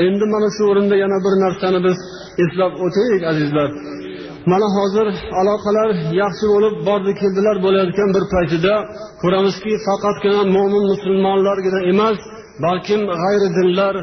Endi 0.05 0.25
mana 0.33 0.49
shu 0.55 0.63
o'rinda 0.71 0.95
yana 1.03 1.17
bir 1.25 1.33
narsani 1.43 1.79
biz 1.87 1.97
eslab 2.43 2.73
o'taylik 2.85 3.23
azizlar. 3.31 3.69
Mana 4.51 4.67
hozir 4.77 5.07
aloqalar 5.41 5.89
yaxshi 6.21 6.45
bo'lib 6.53 6.73
bordi 6.87 7.11
keldilar 7.21 7.55
bo'layotgan 7.65 8.09
bir 8.15 8.23
paytida 8.33 8.73
ko'ramizki 9.21 9.73
faqatgina 9.87 10.41
mo'min 10.55 10.83
musulmonlargina 10.91 11.79
emas 11.91 12.17
balkim 12.65 13.01
g'ayri 13.11 13.49
dinlar 13.57 13.95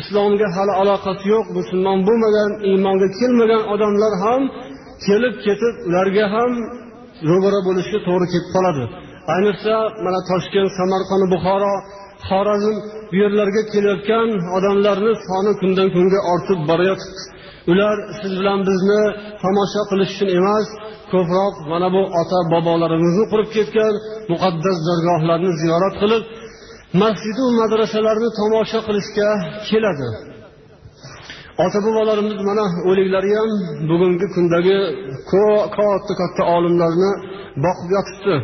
islomga 0.00 0.46
hali 0.56 0.72
aloqasi 0.82 1.24
yo'q 1.32 1.46
musulmon 1.58 1.98
bo'lmagan 2.08 2.50
iymonga 2.70 3.08
kelmagan 3.18 3.62
odamlar 3.74 4.12
ham 4.24 4.42
kelib 5.06 5.34
ketib 5.46 5.74
ularga 5.88 6.24
ham 6.34 6.52
ro'bara 7.30 7.60
bo'lishga 7.68 7.98
to'g'ri 8.06 8.26
kelib 8.32 8.48
qoladi. 8.54 8.84
Ayniqsa 9.34 9.74
mana 10.04 10.20
toshkent 10.30 10.70
samarqand 10.78 11.24
buxoro 11.34 11.74
xorazm 12.28 12.76
bu 13.10 13.14
yerlarga 13.22 13.62
kelayotgan 13.72 14.28
odamlarni 14.56 15.12
soni 15.26 15.52
kundan 15.60 15.88
kunga 15.94 16.20
ortib 16.32 16.60
boryapti 16.70 17.20
ular 17.72 17.96
siz 18.20 18.32
bilan 18.40 18.60
bizni 18.68 19.02
tomosha 19.42 19.82
qilish 19.90 20.12
uchun 20.14 20.28
emas 20.38 20.66
ko'proq 21.12 21.54
mana 21.72 21.88
bu 21.94 22.02
ota 22.20 22.38
bobolarimizni 22.52 23.24
qurib 23.32 23.48
ketgan 23.56 23.94
muqaddas 24.32 24.78
dargohlarni 24.88 25.50
ziyorat 25.62 25.94
qilib 26.02 26.24
masjidu 27.02 27.44
madrasalarni 27.60 28.28
tomosha 28.40 28.80
qilishga 28.86 29.28
keladi. 29.68 30.08
Ota 31.64 31.78
bobolarimiz 31.86 32.38
mana 32.48 32.64
o'liklari 32.88 33.30
ham 33.38 33.50
bugungi 33.90 34.26
kundagi 34.34 34.78
katta 35.30 36.12
katta 36.20 36.42
olimlarni 36.56 37.10
boqib 37.64 37.88
yotibdi. 37.96 38.34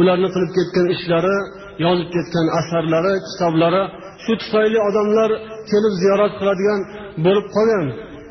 Ularni 0.00 0.28
qilib 0.34 0.50
ketgan 0.56 0.86
ishlari 0.94 1.36
yozib 1.84 2.08
ketgan 2.14 2.46
asarlari 2.60 3.12
kitoblari 3.28 3.82
shu 4.24 4.32
tufayli 4.42 4.78
odamlar 4.88 5.30
kelib 5.70 5.94
ziyorat 6.02 6.32
qiladigan 6.40 6.80
bo'lib 7.24 7.46
qolgan. 7.56 7.86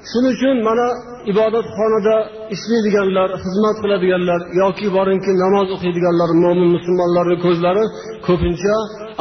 Shuning 0.09 0.33
uchun 0.38 0.55
mana 0.67 0.88
ibodatxonada 1.31 2.15
ishlaydiganlar 2.55 3.29
xizmat 3.43 3.77
qiladiganlar 3.83 4.39
yoki 4.62 4.88
boringki 4.97 5.31
namoz 5.43 5.67
o'qiydiganlar 5.75 6.29
mo'min 6.43 6.69
musulmonlarni 6.75 7.38
ko'zlari 7.45 7.83
ko'pincha 8.27 8.75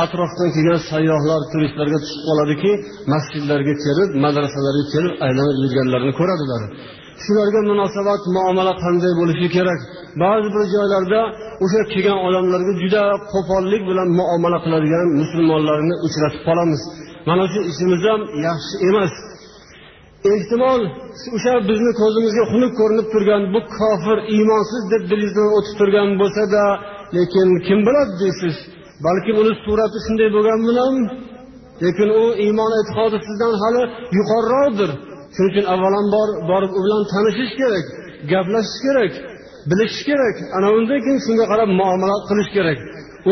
atrofdan 0.04 0.48
kelgan 0.56 0.80
sayyohlar 0.90 1.40
turistlarga 1.52 1.98
tushib 2.04 2.22
qoladiki 2.28 2.72
masjidlarga 3.12 3.74
kelib 3.84 4.10
madrasalarga 4.24 4.84
kelib 4.94 5.14
aylanib 5.26 5.56
yurganlarini 5.64 6.12
ko'radilar. 6.20 6.62
Shularga 7.24 7.60
munosabat 7.70 8.22
muomala 8.36 8.72
qanday 8.84 9.12
bo'lishi 9.20 9.48
kerak? 9.56 9.80
Ba'zi 10.22 10.48
bir 10.54 10.64
joylarda 10.74 11.20
o'sha 11.64 11.80
kelgan 11.92 12.18
odamlarga 12.26 12.72
juda 12.82 13.02
qo'pollik 13.32 13.82
bilan 13.90 14.08
muomala 14.20 14.58
qiladigan 14.64 15.08
musulmonlarni 15.20 15.94
uchratib 16.06 16.42
qolamiz. 16.48 16.80
Mana 17.28 17.44
shu 17.52 17.60
ishimiz 17.70 18.02
ham 18.08 18.20
yaxshi 18.48 18.74
emas. 18.88 19.12
Ehtimol 20.32 20.80
o'sha 21.36 21.54
bizni 21.70 21.92
ko'zimizga 22.00 22.44
xunuk 22.52 22.72
ko'rinib 22.80 23.06
turgan 23.12 23.42
bu 23.54 23.60
kofir 23.78 24.18
iymonsiz 24.34 24.82
deb 24.92 25.02
dilingizdan 25.10 25.48
o'tib 25.56 25.74
turgan 25.80 26.08
bo'lsada 26.20 26.62
lekin 27.16 27.48
kim 27.66 27.78
biladi 27.86 28.12
deysiz? 28.22 28.56
Balkim 29.06 29.36
uni 29.42 29.52
surati 29.64 29.98
shunday 30.06 30.28
bo'lgan 30.36 30.60
bilan 30.68 30.94
lekin 31.84 32.08
u 32.22 32.24
iymon 32.44 32.72
e'tiqodi 32.80 33.18
sizdan 33.26 33.54
hali 33.62 33.82
yuqoriroqdir. 34.18 34.90
Shuning 35.34 35.50
uchun 35.52 35.66
avvalambor 35.74 36.28
borib 36.50 36.72
u 36.78 36.80
bilan 36.84 37.02
tanishish 37.12 37.52
kerak 37.60 37.86
gaplashish 38.32 38.80
kerak 38.86 39.12
bilish 39.70 39.98
kerak. 40.08 40.36
Ana 40.56 40.68
undan 40.76 41.00
keyin 41.04 41.20
shunga 41.26 41.44
qarab 41.52 41.70
muomala 41.80 42.16
qilish 42.28 42.50
kerak. 42.56 42.78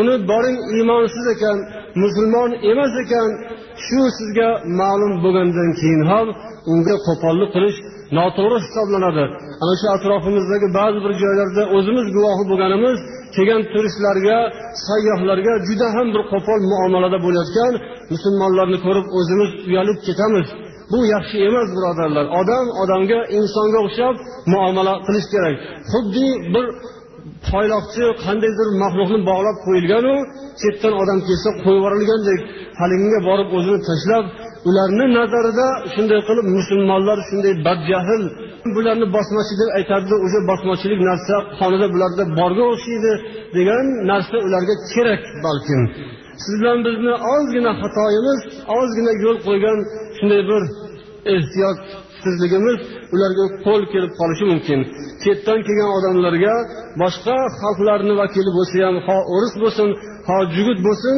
Uni 0.00 0.14
boring 0.30 0.58
iymonsiz 0.74 1.26
ekan 1.34 1.56
musulmon 2.02 2.50
emas 2.70 2.92
ekan. 3.02 3.28
Shu 3.84 4.00
sizga 4.18 4.48
ma'lum 4.80 5.12
bo'lgandan 5.24 5.70
keyin 5.80 6.02
ham 6.10 6.26
unga 6.72 6.96
qo'pollik 7.06 7.50
qilish 7.56 7.78
noto'g'ri 8.16 8.58
hisoblanadi. 8.64 9.24
Ana 9.62 9.74
shu 9.80 9.86
atrofimizdagi 9.96 10.66
ba'zi 10.78 10.98
bir 11.04 11.12
joylarda 11.22 11.62
o'zimiz 11.76 12.06
guvohi 12.16 12.44
bo'lganimiz 12.50 12.98
kelgan 13.34 13.62
turistlarga 13.72 14.38
sayyohlarga 14.86 15.52
juda 15.68 15.88
ham 15.96 16.06
bir 16.14 16.22
qo'pol 16.32 16.60
muomalada 16.72 17.18
bo'layotgan 17.26 17.72
musulmonlarni 18.12 18.78
ko'rib 18.86 19.06
o'zimiz 19.18 19.50
uyalib 19.68 19.98
ketamiz. 20.06 20.46
Bu 20.92 20.98
yaxshi 21.14 21.36
emas 21.48 21.68
birodarlar. 21.76 22.26
Odam 22.40 22.66
odamga 22.82 23.20
insonga 23.38 23.78
o'xshab 23.86 24.16
muomala 24.52 24.94
qilish 25.06 25.28
kerak. 25.32 25.56
Xuddi 25.90 26.26
bir 26.54 26.66
poyloqchi 27.48 28.04
qandaydir 28.24 28.68
maxluqni 28.82 29.18
bog'lab 29.30 29.56
qo'yilganu 29.66 30.14
chetdan 30.60 30.94
odam 31.02 31.18
kelsa 31.28 31.48
qo'yib 31.62 31.78
yuborilgandek 31.78 32.40
haligiga 32.80 33.20
borib 33.28 33.48
o'zini 33.58 33.80
tashlab 33.88 34.24
ularni 34.68 35.06
nazarida 35.18 35.66
shunday 35.94 36.20
qilib 36.28 36.46
musulmonlar 36.56 37.18
shunday 37.28 37.54
badjahl. 37.66 38.22
Bularni 38.76 39.06
bosmachi 39.16 39.54
deb 39.60 39.70
aytadida 39.78 40.16
o'sha 40.26 40.40
bosmachilik 40.50 41.00
narsa 41.10 41.34
qonida 41.60 41.86
bularda 41.94 42.24
borga 42.38 42.64
o'xshaydi 42.72 43.12
degan 43.56 43.84
narsa 44.10 44.36
ularga 44.46 44.74
kerak 44.92 45.22
balkim. 45.44 45.80
Siz 46.42 46.54
bilan 46.60 46.78
bizni 46.86 47.12
ozgina 47.34 47.72
xatoyimiz 47.82 48.38
ozgina 48.78 49.12
yo'l 49.24 49.38
qo'ygan 49.46 49.78
shunday 50.20 50.42
bir 50.50 50.62
ehtiyotsizligimiz 51.34 52.78
ularga 53.14 53.44
qo'l 53.66 53.82
kelib 53.92 54.12
qolishi 54.20 54.44
mumkin. 54.52 54.80
Chetdan 55.22 55.58
kelgan 55.66 55.90
odamlarga 55.98 56.54
boshqa 57.02 57.36
xalqlarni 57.60 58.14
vakili 58.22 58.50
bo'lsa 58.58 58.76
ham 58.86 58.96
ho 59.06 59.16
o'ris 59.34 59.54
bo'lsin 59.62 59.88
ho 60.28 60.36
jugut 60.56 60.78
bo'lsin 60.86 61.16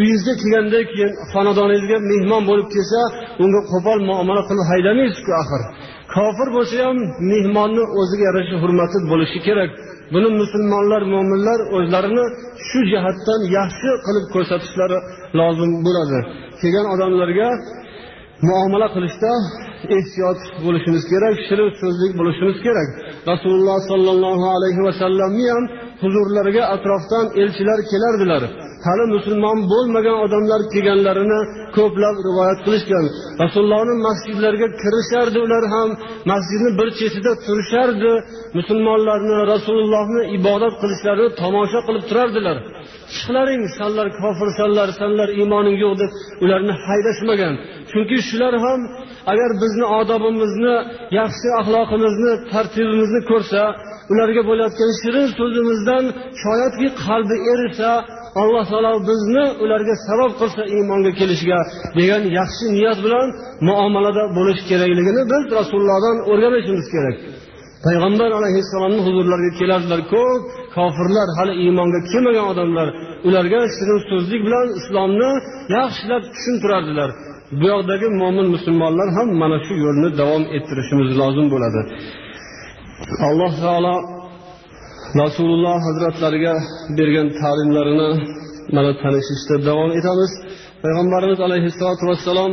uyingizga 0.00 0.34
kelgandan 0.42 0.84
keyin 0.90 1.10
xonadoningizga 1.32 1.98
mehmon 2.10 2.42
bo'lib 2.50 2.68
kelsa 2.74 3.00
unga 3.42 3.60
qo'pol 3.72 3.98
muomala 4.10 4.42
qilib 4.48 4.66
haydamaysiz-ku 4.72 5.32
axir. 5.42 5.62
Kofir 6.14 6.48
bo'lsa 6.56 6.76
ham 6.86 6.98
mehmonni 7.32 7.84
o'ziga 8.00 8.24
yarasha 8.28 8.56
hurmati 8.62 8.98
bo'lishi 9.10 9.38
kerak. 9.46 9.70
Buni 10.14 10.28
musulmonlar 10.40 11.02
mo'minlar 11.14 11.58
o'zlarini 11.76 12.24
shu 12.66 12.80
jihatdan 12.90 13.40
yaxshi 13.58 13.90
qilib 14.06 14.26
ko'rsatishlari 14.34 14.98
lozim 15.38 15.70
bo'ladi. 15.86 16.18
Kelgan 16.60 16.86
odamlarga 16.94 17.48
muomala 18.48 18.88
qilishda 18.94 19.32
ehtiyot 19.96 20.40
bo'lishimiz 20.64 21.04
kerak 21.12 21.36
shirin 21.48 21.70
so'zlik 21.80 22.12
bo'lishimiz 22.20 22.56
kerak. 22.66 22.88
Rasululloh 23.30 23.78
sollallohu 23.90 24.46
alayhi 24.56 24.82
vasallamni 24.88 25.46
ham 25.54 25.64
huzurlariga 26.02 26.62
atrofdan 26.74 27.26
elchilar 27.42 27.78
kelardilar. 27.90 28.42
Hali 28.86 29.04
musulmon 29.16 29.58
bo'lmagan 29.72 30.16
odamlar 30.24 30.60
kelganlarini 30.72 31.40
ko'plab 31.76 32.16
rivoyat 32.26 32.58
qilishgan. 32.66 33.04
Rasulullohni 33.42 33.94
masjidlariga 34.08 34.68
kirishardi 34.82 35.38
ular 35.46 35.64
ham 35.74 35.88
masjidni 36.32 36.70
bir 36.78 36.88
chetida 36.98 37.32
turishardi. 37.46 38.12
Musulmonlarni 38.58 39.36
rasulullohni 39.52 40.22
ibodat 40.38 40.74
qilishlarini 40.82 41.30
tomosha 41.42 41.80
qilib 41.86 42.04
turardilar. 42.10 42.56
Chiqlaring 43.14 43.62
sanlar 43.78 44.06
kofirsanlar 44.22 44.88
sanlar 45.00 45.28
iymoning 45.38 45.76
yo'q 45.84 45.94
deb 46.02 46.10
ularni 46.44 46.74
haydashmagan. 46.86 47.54
Chunki 47.90 48.16
shular 48.28 48.54
ham 48.64 48.80
agar 49.32 49.50
bizni 49.62 49.86
odobimizni 50.00 50.74
yaxshi 51.20 51.48
axloqimizni 51.60 52.32
tartibimizni 52.52 53.20
ko'rsa 53.30 53.62
ularga 54.12 54.42
bo'layotgan 54.48 54.92
shirin 55.00 55.26
so'zimizdan 55.38 56.04
shoyatki 56.42 56.88
qalbi 57.04 57.36
erisa 57.52 57.90
alloh 58.42 58.64
taolo 58.70 58.92
bizni 59.10 59.44
ularga 59.64 59.94
sabab 60.08 60.32
qilsa 60.40 60.62
iymonga 60.74 61.12
kelishiga 61.20 61.60
degan 61.98 62.22
yaxshi 62.38 62.64
niyat 62.76 62.98
bilan 63.06 63.28
muomalada 63.68 64.24
bo'lish 64.36 64.60
kerakligini 64.70 65.22
biz 65.32 65.42
rasulullohdan 65.58 66.16
o'rganishimiz 66.30 66.86
kerak. 66.94 67.16
Payg'ambar 67.86 68.30
alayhissalomni 68.38 69.00
huzurlariga 69.06 69.52
kelardilar 69.60 70.00
ko'p 70.14 70.42
kofirlar 70.76 71.28
hali 71.38 71.54
iymonga 71.64 72.00
kelmagan 72.10 72.46
odamlar 72.52 72.88
ularga 73.28 73.60
shirin 73.76 74.00
so'zlik 74.10 74.40
bilan 74.46 74.66
islomni 74.80 75.30
yaxshilab 75.76 76.22
tushuntirardilar. 76.34 77.10
Bu 77.58 77.64
yoqdagi 77.72 78.06
mo'min 78.20 78.46
musulmonlar 78.54 79.08
ham 79.16 79.28
mana 79.42 79.58
shu 79.66 79.74
yo'lni 79.84 80.08
davom 80.20 80.44
ettirishimiz 80.56 81.08
lozim 81.20 81.46
bo'ladi. 81.54 81.80
alloh 83.29 83.51
taolo 83.63 83.95
rasululloh 85.21 85.75
hazratlariga 85.87 86.53
bergan 86.97 87.27
ta'limlarini 87.41 88.09
mana 88.75 88.91
tanishishda 89.01 89.55
davom 89.67 89.91
etamiz 89.99 90.31
payg'ambarimiz 90.83 91.39
alayhissalotu 91.47 92.03
vassalom 92.11 92.51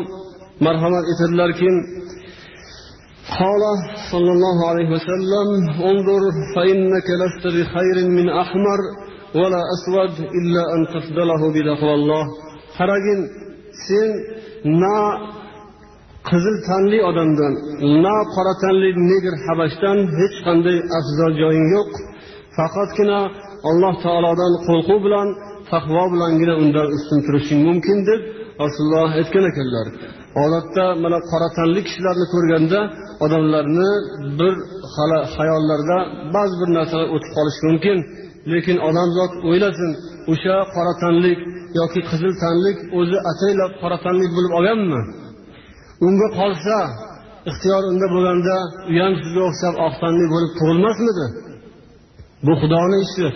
marhamat 0.66 1.04
etadilarki 1.12 1.70
قال 3.40 3.62
صلى 4.12 4.30
الله 4.36 4.58
عليه 4.70 4.88
وسلم 4.96 5.48
انظر 5.90 6.22
فإنك 6.54 7.08
لست 7.22 7.44
بخير 7.56 7.96
من 8.18 8.26
أحمر 8.42 8.80
ولا 9.40 9.60
أسود 9.74 10.14
إلا 10.40 10.62
أن 10.74 10.80
تفضله 10.94 11.42
بتقوى 11.54 11.94
الله 12.00 12.24
qaragin 12.78 13.20
sen 13.86 14.10
na 14.82 14.98
qizil 16.29 16.55
tanli 16.67 16.99
odamdan 17.09 17.53
na 18.03 18.15
qora 18.33 18.53
tanli 18.63 18.89
negr 19.11 19.33
habashdan 19.45 19.97
hech 20.17 20.35
qanday 20.47 20.77
afzal 20.99 21.31
joying 21.41 21.67
yo'q. 21.75 21.91
Faqatgina 22.57 23.19
alloh 23.69 23.93
taolodan 24.05 24.53
qo'rquv 24.67 24.99
bilan 25.05 25.27
taqvo 25.71 26.03
bilangina 26.13 26.53
undan 26.63 26.87
ustun 26.97 27.19
turishing 27.25 27.61
mumkin 27.67 27.97
deb 28.09 28.21
rasululloh 28.63 29.09
aytgan 29.19 29.45
ekanlar. 29.51 29.87
Odatda 30.43 30.85
mana 31.03 31.19
qora 31.31 31.49
tanli 31.57 31.81
kishilarni 31.87 32.25
ko'rganda 32.33 32.79
odamlarni 33.25 33.91
bir 34.39 34.53
xayollarida 35.35 35.97
ba'zi 36.35 36.55
bir 36.61 36.69
narsalar 36.77 37.07
o'tib 37.15 37.31
qolishi 37.37 37.61
mumkin. 37.69 37.97
Lekin 38.51 38.77
odamzod 38.89 39.31
o'ylasin 39.49 39.89
o'sha 40.31 40.57
qora 40.75 40.93
tanlik 41.03 41.39
yoki 41.79 42.01
qizil 42.09 42.33
tanlik 42.43 42.77
o'zi 42.99 43.17
ataylab 43.31 43.71
qora 43.81 43.97
tanlik 44.05 44.29
bo'lib 44.37 44.53
olganmi? 44.59 45.01
Unga 46.07 46.27
qolsa 46.39 46.77
ixtiyor 47.49 47.83
unda 47.91 48.07
bo'lganda 48.13 48.55
u 48.91 48.93
ham 49.03 49.13
sizga 49.21 49.41
o'xshab 49.49 49.75
oq 49.85 49.93
tanli 50.01 50.25
bo'lib 50.33 50.51
tug'ilmasmidi? 50.59 51.25
Bu 52.45 52.53
xudoni 52.61 52.97
ishi. 53.05 53.27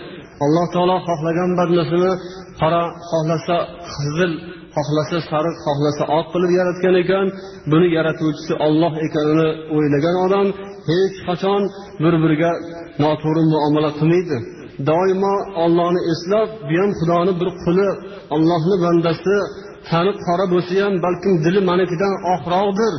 Alloh 0.44 0.66
taolo 0.74 0.96
xohlagan 1.08 1.50
bandasini 1.58 2.12
qora 2.60 2.82
xohlasa 3.10 3.56
qizil 3.94 4.32
xohlasa 4.76 5.16
sariq 5.30 5.56
xohlasa 5.66 6.04
oq 6.18 6.26
qilib 6.32 6.50
yaratgan 6.58 6.94
ekan. 7.02 7.26
Buni 7.70 7.88
yaratuvchisi 7.96 8.52
olloh 8.66 8.92
ekanini 9.06 9.48
o'ylagan 9.74 10.16
odam 10.26 10.46
hech 10.90 11.16
qachon 11.28 11.62
bir 12.02 12.14
biriga 12.22 12.52
noto'g'ri 13.02 13.42
muomala 13.52 13.90
qilmaydi. 13.98 14.38
Doimo 14.90 15.34
ollohni 15.64 16.00
eslab 16.12 16.48
bu 16.68 16.74
ham 16.80 16.90
xudoni 16.98 17.32
bir 17.40 17.48
quli 17.64 17.88
ollohni 18.36 18.76
bandasi 18.84 19.36
tani 19.89 20.11
qora 20.25 20.45
bo'lsa 20.53 20.73
ham 20.85 20.93
balkim 21.05 21.33
dili 21.45 21.59
manikidan 21.69 22.13
oqroqdir 22.33 22.93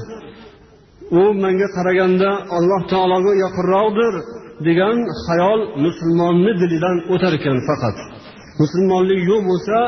u 1.20 1.22
menga 1.44 1.68
qaraganda 1.76 2.30
alloh 2.58 2.80
taologa 2.92 3.32
yaqinroqdir 3.44 4.14
degan 4.66 4.96
xayol 5.24 5.60
musulmonni 5.84 6.52
dilidan 6.60 6.96
o'tar 7.14 7.32
ekan 7.38 7.58
faqat 7.68 7.96
musulmonlik 8.60 9.20
yo'q 9.30 9.42
bo'lsa 9.50 9.78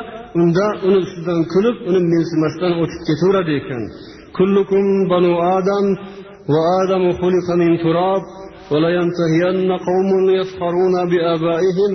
unda 0.41 0.67
uni 0.87 0.99
ustidan 1.05 1.41
kulib 1.53 1.77
uni 1.89 2.01
mensimasdan 2.13 2.73
o'tib 2.83 3.01
ketaveradi 3.09 3.53
ekan 3.61 3.83
kullukum 4.37 4.85
banu 5.13 5.33
adam 5.57 5.85
va 6.53 6.61
adamu 6.81 7.11
xuliqa 7.21 7.55
min 7.63 7.73
turab 7.85 8.25
ولينتهين 8.73 9.71
قوم 9.89 10.11
يفخرون 10.41 10.95
بآبائهم 11.11 11.93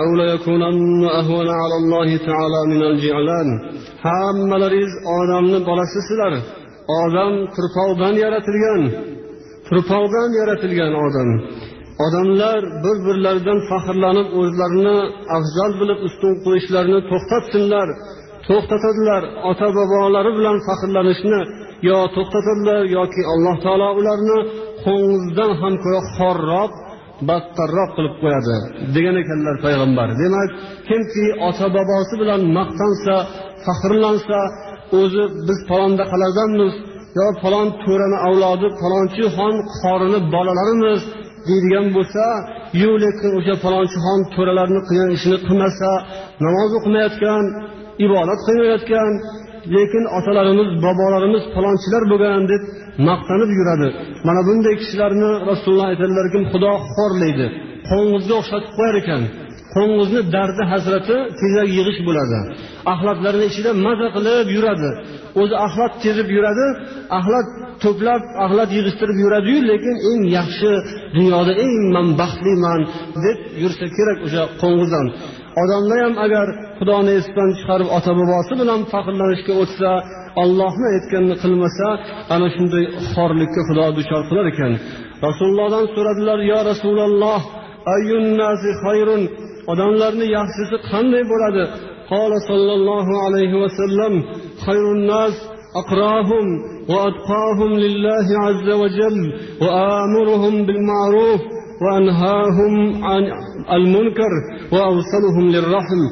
أو 0.00 0.08
ليكونن 0.20 1.04
أهون 1.04 1.48
على 1.62 1.76
الله 1.80 2.08
تعالى 2.28 2.60
من 2.72 2.82
الجعلان 2.82 3.48
hammalaringiz 4.06 4.94
odamni 5.18 5.58
bolasisizlar 5.68 6.32
odam 7.02 7.32
turpoqdan 7.54 8.14
yaratilgan 8.24 8.82
turpoqdan 9.68 10.30
yaratilgan 10.40 10.92
odam 11.06 11.28
odamlar 12.06 12.60
bir 12.84 12.96
birlaridan 13.06 13.58
faxrlanib 13.70 14.28
o'zlarini 14.40 14.98
afzal 15.36 15.72
bilib 15.80 16.00
ustun 16.08 16.32
qo'yishlarini 16.44 17.00
to'xtatsinlar 17.10 17.88
to'xtatadilar 18.48 19.22
ota 19.50 19.68
bobolari 19.78 20.30
bilan 20.38 20.56
faxrlanishni 20.68 21.40
yo 21.88 21.98
to'xtatadilar 22.16 22.82
yoki 22.98 23.22
alloh 23.32 23.56
taolo 23.64 23.88
ularni 24.00 24.38
qo'ng'izdan 24.84 25.50
ham 25.60 25.74
ko'ra 25.84 26.00
xorroq 26.16 26.72
battarroq 27.29 27.89
qilib 27.97 28.15
qo'yadi. 28.23 28.55
Degan 28.95 29.15
ekanlar 29.23 29.55
payg'ambar. 29.65 30.07
Demak 30.21 30.49
kimki 30.89 31.25
ota 31.47 31.67
bobosi 31.77 32.13
bilan 32.21 32.41
maqtansa 32.57 33.15
faxrlansa 33.65 34.39
o'zi 34.99 35.23
biz 35.47 35.59
palonda 35.69 36.03
falondaqalardanmiz 36.11 36.73
yo 37.19 37.25
falon 37.41 37.67
to'rani 37.83 38.17
avlodi 38.27 38.67
falonchi 38.81 39.23
xon 39.37 39.55
qorini 39.81 40.19
bolalarimiz 40.33 41.01
deydigan 41.47 41.87
bo'lsa 41.95 42.23
yu 42.81 42.91
lekin 43.03 43.31
o'sha 43.39 43.55
falonchi 43.63 43.97
xon 44.05 44.19
to'ralarni 44.35 44.81
qilgan 44.87 45.09
ishini 45.17 45.37
qilmasa 45.47 45.89
namoz 46.45 46.71
o'qimayotgan 46.79 47.43
ibodat 48.05 48.39
qilmayotgan 48.47 49.11
lekin 49.75 50.03
otalarimiz 50.17 50.69
bobolarimiz 50.85 51.43
falonchilar 51.55 52.03
bo'lgan 52.11 52.43
deb 52.51 52.61
maqtanib 53.09 53.51
yuradi. 53.59 53.87
Mana 54.27 54.41
bunday 54.47 54.75
kishilarni 54.81 55.31
rasululloh 55.49 55.87
aytadilarki 55.91 56.39
xudo 56.51 56.71
xo'rlaydi. 56.95 57.47
Qo'ng'izga 57.89 58.35
o'xshatib 58.41 58.71
qo'yar 58.77 58.95
ekan. 59.01 59.21
Qo'ng'izni 59.75 60.21
dardi 60.35 60.63
hasrati 60.71 61.15
tezak 61.39 61.67
yig'ish 61.77 61.99
bo'ladi. 62.07 62.39
Axlatlarni 62.93 63.45
ichida 63.51 63.71
maza 63.85 64.07
qilib 64.15 64.47
yuradi. 64.57 64.89
O'zi 65.41 65.55
axlat 65.65 65.93
kezib 66.03 66.27
yuradi 66.35 66.65
axlat 67.17 67.47
to'plab 67.83 68.21
axlat 68.45 68.69
yig'ishtirib 68.77 69.17
yuradiyu 69.23 69.59
lekin 69.71 69.95
eng 70.11 70.23
yaxshi 70.37 70.71
dunyoda 71.17 71.53
eng 71.65 71.81
man 71.95 72.07
baxtliman 72.21 72.81
deb 73.25 73.37
yursa 73.63 73.85
kerak 73.97 74.19
o'sha 74.27 74.43
qo'ng'izdan. 74.61 75.07
Odamlar 75.61 75.99
ham 76.05 76.15
agar 76.25 76.47
xudoni 76.79 77.11
esdan 77.19 77.49
chiqarib 77.57 77.89
ota 77.97 78.11
bobosi 78.19 78.53
bilan 78.61 78.79
faxrlanishga 78.91 79.53
o'tsa 79.63 79.89
ollohni 80.42 80.86
aytganini 80.94 81.36
qilmasa 81.42 81.88
ana 82.34 82.48
shunday 82.56 82.84
xorlikka 83.12 83.60
xudo 83.68 83.84
duchor 83.98 84.22
qilar 84.28 84.46
ekan 84.52 84.72
rasulullohdan 85.26 85.84
so'radilar 85.94 86.38
yo 86.52 86.58
rasululloh 86.70 87.40
odamlarni 89.72 90.26
yaxshisi 90.36 90.76
qanday 90.90 91.22
bo'ladi 91.32 91.64
قال 92.14 92.32
صلى 92.50 92.72
الله 92.78 93.06
عليه 93.24 93.52
وسلم 93.62 94.12
خير 94.66 94.84
الناس 94.96 95.34
أقراهم 95.82 96.46
وأتقاهم 96.92 97.70
لله 97.84 98.26
عز 98.46 98.68
وجل 98.82 99.18
وآمرهم 99.62 100.54
بالمعروف 100.66 101.40
وأنهاهم 101.84 103.04
عن 103.04 103.22
المنكر 103.76 104.32
وأوصلهم 104.72 105.44
للرحم 105.54 106.02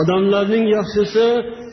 odamlarning 0.00 0.64
yaxshisi 0.76 1.26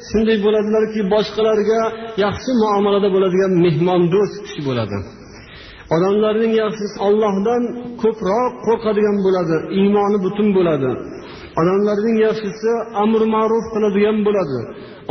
shunday 0.08 0.38
bo'ladilarki 0.46 1.00
boshqalarga 1.14 1.80
yaxshi 2.24 2.50
muomalada 2.62 3.08
bo'ladigan 3.14 3.52
mehmondo'st 3.64 4.36
kishi 4.44 4.60
bo'ladi. 4.68 4.96
Odamlarning 5.94 6.52
yaxshisi 6.62 6.96
ollohdan 7.06 7.62
ko'proq 8.02 8.52
qo'rqadigan 8.66 9.16
bo'ladi 9.26 9.56
iymoni 9.80 10.18
butun 10.26 10.48
bo'ladi. 10.56 10.90
Odamlarning 11.60 12.16
yaxshisi 12.26 12.70
amr 13.02 13.20
ma'ruf 13.34 13.64
qiladigan 13.74 14.18
bo'ladi. 14.26 14.58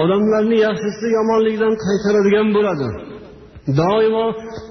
Odamlarni 0.03 0.57
yaxshisi 0.67 1.05
yomonlikdan 1.17 1.73
qaytaradigan 1.85 2.47
bo'ladi. 2.57 2.87
Doimo 3.79 4.25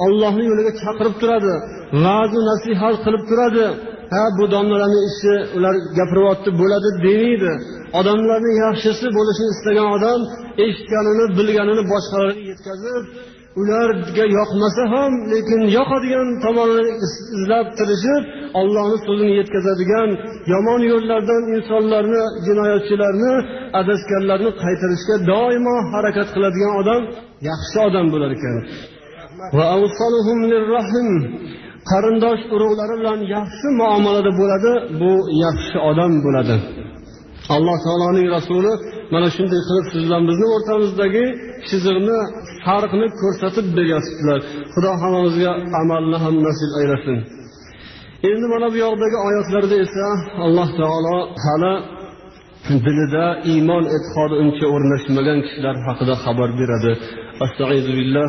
ollohni 0.07 0.45
yo'liga 0.51 0.73
chaqirib 0.83 1.15
turadi 1.23 1.55
va'zu 2.05 2.39
nasihat 2.51 2.97
qilib 3.05 3.23
turadi. 3.31 3.67
Ha 4.15 4.25
bu 4.39 4.45
domlalarni 4.55 5.01
ishi 5.11 5.35
ular 5.57 5.75
gapiryapti 5.99 6.51
bo'ladi 6.61 6.91
demaydi 7.05 7.53
odamlarni 7.99 8.53
yaxshisi 8.65 9.07
bo'lishini 9.17 9.51
istagan 9.55 9.89
odam 9.97 10.21
eshitganini 10.65 11.25
bilganini 11.39 11.83
boshqalarga 11.93 12.43
yetkazib 12.51 13.03
ularga 13.61 14.25
yoqmasa 14.39 14.83
ham 14.95 15.13
lekin 15.33 15.61
yoqadigan 15.79 16.29
tomonini 16.45 16.93
izlab 17.37 17.67
tirishib 17.79 18.23
ollohni 18.61 18.99
so'zini 19.07 19.33
yetkazadigan 19.41 20.09
yomon 20.53 20.81
yo'llardan 20.93 21.43
insonlarni 21.57 22.23
jinoyatchilarni 22.47 23.33
adashganlarni 23.81 24.51
qaytarishga 24.63 25.17
doimo 25.33 25.77
harakat 25.93 26.29
qiladigan 26.35 26.73
odam 26.83 27.03
yaxshi 27.51 27.79
odam 27.89 28.07
bo'lar 28.15 28.31
ekan. 28.37 28.57
Qarindosh 31.91 32.43
urug'lari 32.55 32.95
bilan 33.01 33.21
yaxshi 33.37 33.69
muomalada 33.81 34.31
bo'ladi 34.41 34.73
bu 35.01 35.13
yaxshi 35.45 35.77
odam 35.91 36.13
bo'ladi. 36.25 36.57
Alloh 37.57 37.77
taoloning 37.87 38.29
rasuli 38.37 38.73
mana 39.15 39.29
shunday 39.37 39.61
qilib 39.69 39.87
siz 39.93 40.03
bilan 40.07 40.23
bizni 40.31 40.47
o'rtamizdagi 40.55 41.25
chiziqni 41.69 42.19
farqni 42.65 43.07
ko'rsatib 43.21 43.67
beryaptilar 43.79 44.39
xudo 44.75 44.91
hammamizga 45.03 45.53
amalni 45.81 46.19
ham 46.25 46.35
nasib 46.47 46.71
aylasin. 46.81 47.17
Endi 48.31 48.47
mana 48.55 48.67
bu 48.73 48.77
yoqdagi 48.87 49.17
oyatlarda 49.29 49.77
esa 49.85 50.07
alloh 50.47 50.69
taolo 50.81 51.17
hali 51.45 51.75
dilida 52.87 53.27
iymon 53.53 53.85
e'tiqodi 53.97 54.35
uncha 54.43 54.67
o'rnashmagan 54.75 55.39
kishilar 55.47 55.77
haqida 55.87 56.15
xabar 56.25 56.51
beradi. 56.61 56.93
Astaizu 57.45 57.93
billah. 58.01 58.29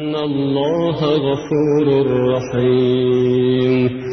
الله 0.28 0.98
غفور 1.28 1.86
رحيم 2.34 4.06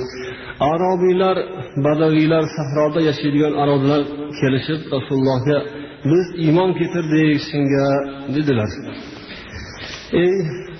arobiylar 0.60 1.38
badaviylar 1.86 2.43
sahroda 2.58 2.99
yashaydigan 3.10 3.53
aroblar 3.63 4.01
kelishib 4.39 4.82
rasulullohga 4.95 5.58
biz 6.12 6.25
iymon 6.45 6.69
keltirdik 6.79 7.39
senga 7.51 7.88
dedilar 8.36 8.71
ey 10.23 10.34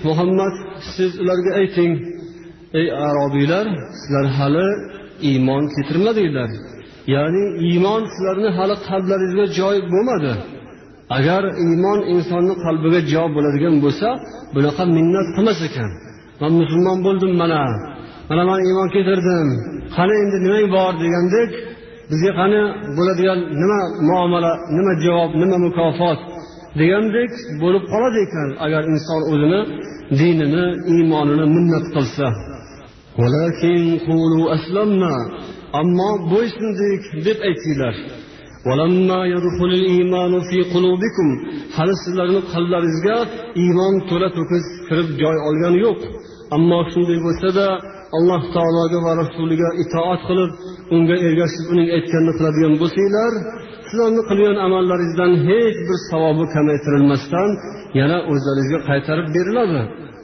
muhammad 0.08 0.54
siz 0.96 1.10
ularga 1.22 1.52
ayting 1.60 1.92
ey 2.80 2.86
arobiylar 3.08 3.66
sizlar 4.00 4.26
hali 4.38 4.68
iymon 5.30 5.64
keltirmadinglar 5.74 6.50
ya'ni 7.14 7.44
iymon 7.68 8.02
sizlarni 8.12 8.50
hali 8.58 8.74
qalblaringizga 8.88 9.46
joy 9.58 9.76
bo'lmadi 9.92 10.32
Agar 11.17 11.43
iymon 11.65 11.99
insonni 12.13 12.53
qalbiga 12.65 12.99
javob 13.11 13.31
bo'ladigan 13.37 13.75
bo'lsa 13.83 14.07
bunaqa 14.55 14.83
minnat 14.97 15.27
qilmas 15.35 15.59
ekan. 15.67 15.89
Man 16.41 16.51
musulmon 16.61 16.97
bo'ldim 17.05 17.31
mana. 17.41 17.63
Mana 18.29 18.43
man 18.49 18.59
iymon 18.67 18.87
keltirdim. 18.95 19.47
Qani 19.95 20.13
endi 20.23 20.37
nimang 20.45 20.67
bor? 20.75 20.91
degandek 21.03 21.51
bizga 22.11 22.31
qani 22.39 22.61
bo'ladigan 22.97 23.39
nima 23.61 23.79
muomala 24.09 24.53
nima 24.77 24.93
javob 25.05 25.31
nima 25.41 25.57
mukofot? 25.65 26.19
degandek 26.79 27.31
bo'lib 27.61 27.83
qoladi 27.91 28.19
ekan 28.25 28.49
agar 28.65 28.83
inson 28.93 29.21
o'zini 29.31 29.61
dinini 30.19 30.65
iymonini 30.93 31.45
minnat 31.55 31.85
qilsa. 31.95 32.27
Ammo 35.79 36.09
bo'ysundik 36.31 37.01
deb 37.25 37.39
aytinglar. 37.49 37.95
Hali 41.77 41.93
sizlarni 42.03 42.41
qalblaringizga 42.53 43.17
iymon 43.63 43.93
to'la 44.09 44.29
to'kis 44.37 44.65
kirib 44.87 45.09
joy 45.21 45.37
olgani 45.47 45.79
yo'q. 45.85 45.99
Ammo 46.55 46.79
shunday 46.91 47.19
bo'lsada 47.25 47.65
alloh 48.17 48.41
taologa 48.55 48.99
va 49.05 49.11
rasuliga 49.21 49.69
itoat 49.83 50.21
qilib 50.29 50.51
unga 50.95 51.15
ergashib 51.27 51.65
uning 51.73 51.87
aytganini 51.97 52.33
qiladigan 52.37 52.73
bo'lsanglar 52.81 53.31
sizlarni 53.87 54.21
qilgan 54.29 54.57
amallaringizdan 54.65 55.31
hech 55.47 55.77
bir 55.87 55.99
savobi 56.09 56.45
kamaytirilmasdan 56.55 57.49
yana 57.99 58.17
o'zlaringizga 58.31 58.79
qaytarib 58.89 59.27
beriladi. 59.35 59.81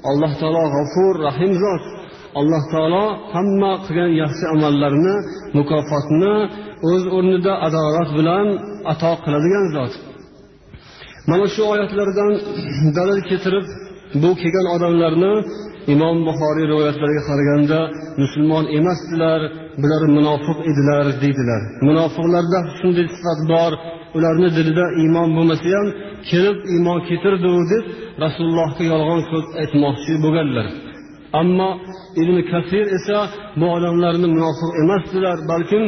Alloh 0.10 0.32
taolo 0.42 0.64
g'afur 0.76 1.14
rahim 1.28 1.52
zot. 1.64 1.84
Alloh 2.40 2.64
taolo 2.74 3.06
hamma 3.34 3.72
qilgan 3.86 4.12
yaxshi 4.22 4.46
amallarni 4.56 5.16
mukofotni 5.58 6.36
o'z 6.90 7.04
o'rnida 7.18 7.54
adolat 7.68 8.10
bilan 8.18 8.48
ato 8.94 9.12
qiladigan 9.24 9.66
zot. 9.76 9.94
Mana 11.30 11.46
shu 11.54 11.62
oyatlardan 11.74 12.32
dalil 12.98 13.20
keltirib 13.30 13.66
bu 14.22 14.30
kelgan 14.42 14.68
odamlarni 14.76 15.34
imom 15.94 16.18
buxoriy 16.28 16.66
rivoyatlariga 16.72 17.24
qaraganda 17.30 17.80
musulmon 18.22 18.66
emasdilar 18.80 19.42
bular 19.82 20.02
munofiq 20.18 20.58
edilar 20.72 21.06
deydilar. 21.24 21.62
Munofiqlarda 21.88 22.60
shunday 22.78 23.08
sifat 23.16 23.40
bor 23.54 23.72
ularni 24.18 24.50
dilida 24.58 24.86
iymon 25.02 25.30
bo'lmasa 25.38 25.68
ham 25.76 25.88
kelib 26.30 26.58
iymon 26.74 27.00
keltirdi 27.08 27.50
deb 27.72 27.84
rasulullohga 28.24 28.84
yolg'on 28.92 29.22
so'z 29.30 29.46
aytmoqchi 29.62 30.14
bo'lganlar. 30.24 30.68
Ammo 31.42 31.70
ibn 32.22 32.38
kasir 32.52 32.86
esa 32.98 33.18
bu 33.60 33.66
odamlarni 33.78 34.28
munofiq 34.36 34.72
emasdilar 34.84 35.38
balkim 35.52 35.84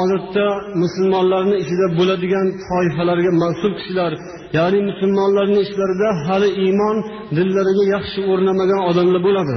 odatda 0.00 0.46
musulmonlarni 0.82 1.56
ichida 1.62 1.86
bo'ladigan 1.98 2.46
toifalarga 2.68 3.30
mansub 3.42 3.72
kishilar 3.78 4.12
ya'ni 4.56 4.80
musulmonlarni 4.90 5.60
ichlarida 5.66 6.08
hali 6.26 6.48
iymon 6.64 6.96
dillariga 7.36 7.84
yaxshi 7.94 8.20
o'rnamagan 8.32 8.80
odamlar 8.90 9.20
bo'ladi. 9.28 9.56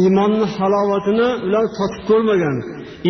Iymonni 0.00 0.46
halovatini 0.56 1.28
ular 1.46 1.64
totib 1.78 2.02
ko'rmagan. 2.10 2.56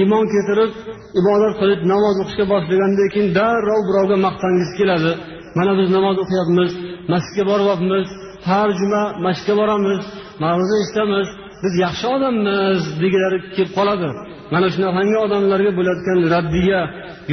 Iymon 0.00 0.24
keltirib 0.33 0.72
ibodat 1.20 1.55
qilib 1.61 1.81
namoz 1.92 2.16
o'qishga 2.22 2.44
boshlagandan 2.52 3.09
keyin 3.12 3.28
darrov 3.38 3.81
birovga 3.88 4.16
maqtangisi 4.26 4.74
keladi. 4.81 5.12
Mana 5.59 5.72
biz 5.78 5.88
namoz 5.96 6.16
o'qiyapmiz 6.22 6.70
masjidga 7.12 7.44
boryapmiz 7.50 8.07
har 8.50 8.68
juma 8.81 9.02
masjidga 9.26 9.55
boramiz 9.61 10.00
ma'ruza 10.42 10.74
eshitamiz 10.83 11.28
biz 11.62 11.74
yaxshi 11.85 12.07
odammiz 12.16 12.81
degilari 13.02 13.38
kelib 13.57 13.72
qoladi. 13.78 14.09
Mana 14.53 14.67
shunaqangi 14.75 15.17
odamlarga 15.25 15.73
bo'layotgan 15.79 16.19
raddiya? 16.35 16.81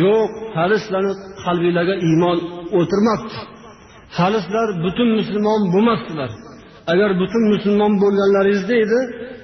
Yo'q 0.04 0.30
hali 0.58 0.76
sizlarni 0.84 1.14
qalbinglarga 1.46 1.96
iymon 2.08 2.38
o'tirmabdi. 2.80 3.36
Hali 4.18 4.40
sizlar 4.46 4.68
butun 4.86 5.10
musulmon 5.20 5.62
bo'lmasdilar. 5.74 6.32
Agar 6.92 7.10
butun 7.22 7.44
musulmon 7.54 7.94
bo'lganlaringizda 8.04 8.76
edi 8.86 9.00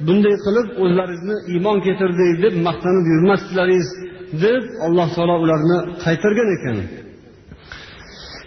bunday 0.07 0.35
qilib 0.45 0.67
o'zlaringizni 0.83 1.37
iymon 1.53 1.77
keltirdik 1.85 2.29
deb 2.45 2.53
maqtanib 2.67 3.05
yurmasdilaringiz 3.13 3.89
deb 4.43 4.63
alloh 4.85 5.07
taolo 5.15 5.35
ularni 5.43 5.77
qaytargan 6.03 6.49
ekan. 6.57 6.77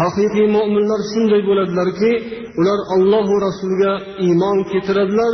Haqiqiy 0.00 0.46
mo'minlar 0.56 1.00
shunday 1.12 1.40
bo'ladilarki 1.48 2.10
ular 2.60 2.78
ollohu 2.94 3.34
rasuliga 3.46 3.92
iymon 4.26 4.58
keltiradilar. 4.70 5.32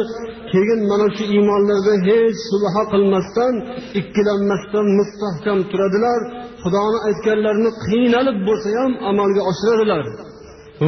Keyin 0.53 0.81
mana 0.91 1.07
shu 1.17 1.25
iymonlarda 1.35 1.95
hech 2.09 2.37
subha 2.51 2.83
qilmasdan 2.93 3.55
ikkilanmasdan 4.01 4.87
mustahkam 4.99 5.59
turadilar. 5.71 6.21
Xudoni 6.63 6.99
aytganlarini 7.09 7.71
qiynalib 7.87 8.39
bo'lsa 8.49 8.69
ham 8.79 8.93
amalga 9.11 9.43
oshiradilar. 9.51 10.05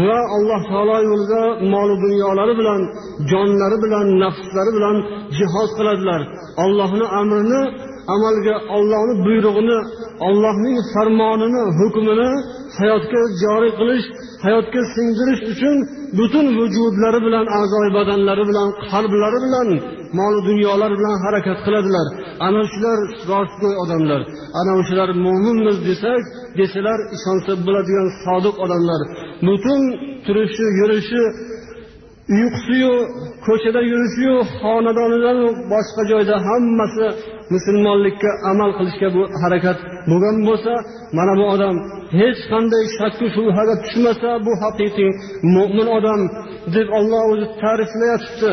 Va 0.06 0.20
alloh 0.36 0.60
taolo 0.70 0.98
yo'lida 1.10 1.42
moli 1.72 1.94
dunyolari 2.04 2.54
bilan 2.60 2.80
jonlari 3.30 3.76
bilan 3.84 4.06
nafslari 4.22 4.70
bilan 4.76 4.96
jihod 5.38 5.70
qiladilar. 5.78 6.20
Ollohni 6.64 7.06
amrini 7.20 7.62
amalga 8.14 8.54
ollohni 8.76 9.14
buyrug'ini 9.26 9.78
ollohning 10.28 10.76
farmonini 10.92 11.62
hukmini 11.78 12.30
hayotga 12.78 13.20
joriy 13.42 13.72
qilish 13.80 14.06
hayotga 14.44 14.80
singdirish 14.94 15.42
uchun 15.52 15.76
butun 16.18 16.46
vujudlari 16.58 17.20
bilan 17.26 17.46
a'zoyi 17.58 17.90
badanlari 17.98 18.44
bilan 18.50 18.68
qalblari 18.90 19.38
bilan 19.46 19.68
mol 20.18 20.34
dunyolar 20.48 20.92
bilan 20.98 21.16
harakat 21.24 21.58
qiladilar. 21.66 22.06
Ana 22.46 22.62
shular 22.72 22.98
rostgo'y 23.30 23.74
odamlar. 23.84 24.20
Ana 24.60 24.72
o'shalar 24.80 25.10
mo'minmiz 25.26 25.78
desak 25.88 26.22
desalar 26.58 26.98
ishonsa 27.16 27.52
bo'ladigan 27.66 28.08
sodiq 28.24 28.56
odamlar. 28.64 29.00
Butun 29.46 29.80
turishi 30.26 30.66
yurishi 30.80 31.22
uyqusiyu 32.36 32.94
ko'chada 33.46 33.80
yurishiyu 33.92 34.36
xonadonidan 34.60 35.38
boshqa 35.72 36.02
joyda 36.10 36.36
hammasi 36.46 37.06
musulmonlikka 37.54 38.30
amal 38.50 38.70
qilishga 38.78 39.08
bu 39.16 39.22
harakat 39.42 39.78
bo'lgan 40.10 40.36
bo'lsa 40.48 40.72
mana 41.18 41.32
bu 41.40 41.44
odam 41.54 41.76
hech 42.20 42.40
qanday 42.52 42.84
shakku 42.98 43.26
shubhaga 43.36 43.74
tushmasa 43.84 44.30
bu 44.46 44.52
haqiqiy 44.62 45.10
mo'min 45.56 45.88
odam 45.98 46.20
deb 46.76 46.88
olloh 46.98 47.22
o'zi 47.32 47.46
ta'riflayatibdi 47.62 48.50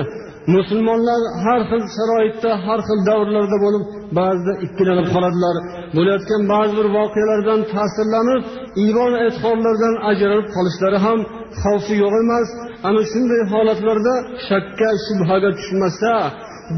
musulmonlar 0.56 1.22
har 1.44 1.62
xil 1.70 1.84
sharoitda 1.96 2.52
har 2.66 2.80
xil 2.88 3.00
davrlarda 3.10 3.58
bo'lib 3.66 3.84
ba'zida 4.20 4.54
ikkilanib 4.66 5.08
qoladilar. 5.14 5.56
Bo'layotgan 5.96 6.42
ba'zi 6.54 6.74
bir 6.80 6.88
voqealardan 6.98 7.60
ta'sirlanib 7.74 8.42
iymon 8.84 9.14
e'tiqodlardan 9.26 9.96
ajralib 10.10 10.48
qolishlari 10.56 11.00
ham 11.06 11.20
xavfi 11.62 11.96
yo'q 12.04 12.14
emas. 12.24 12.48
Ana 12.88 13.02
shunday 13.12 13.42
holatlarda 13.54 14.16
shakka 14.48 14.90
shubhaga 15.06 15.50
tushmasa 15.58 16.14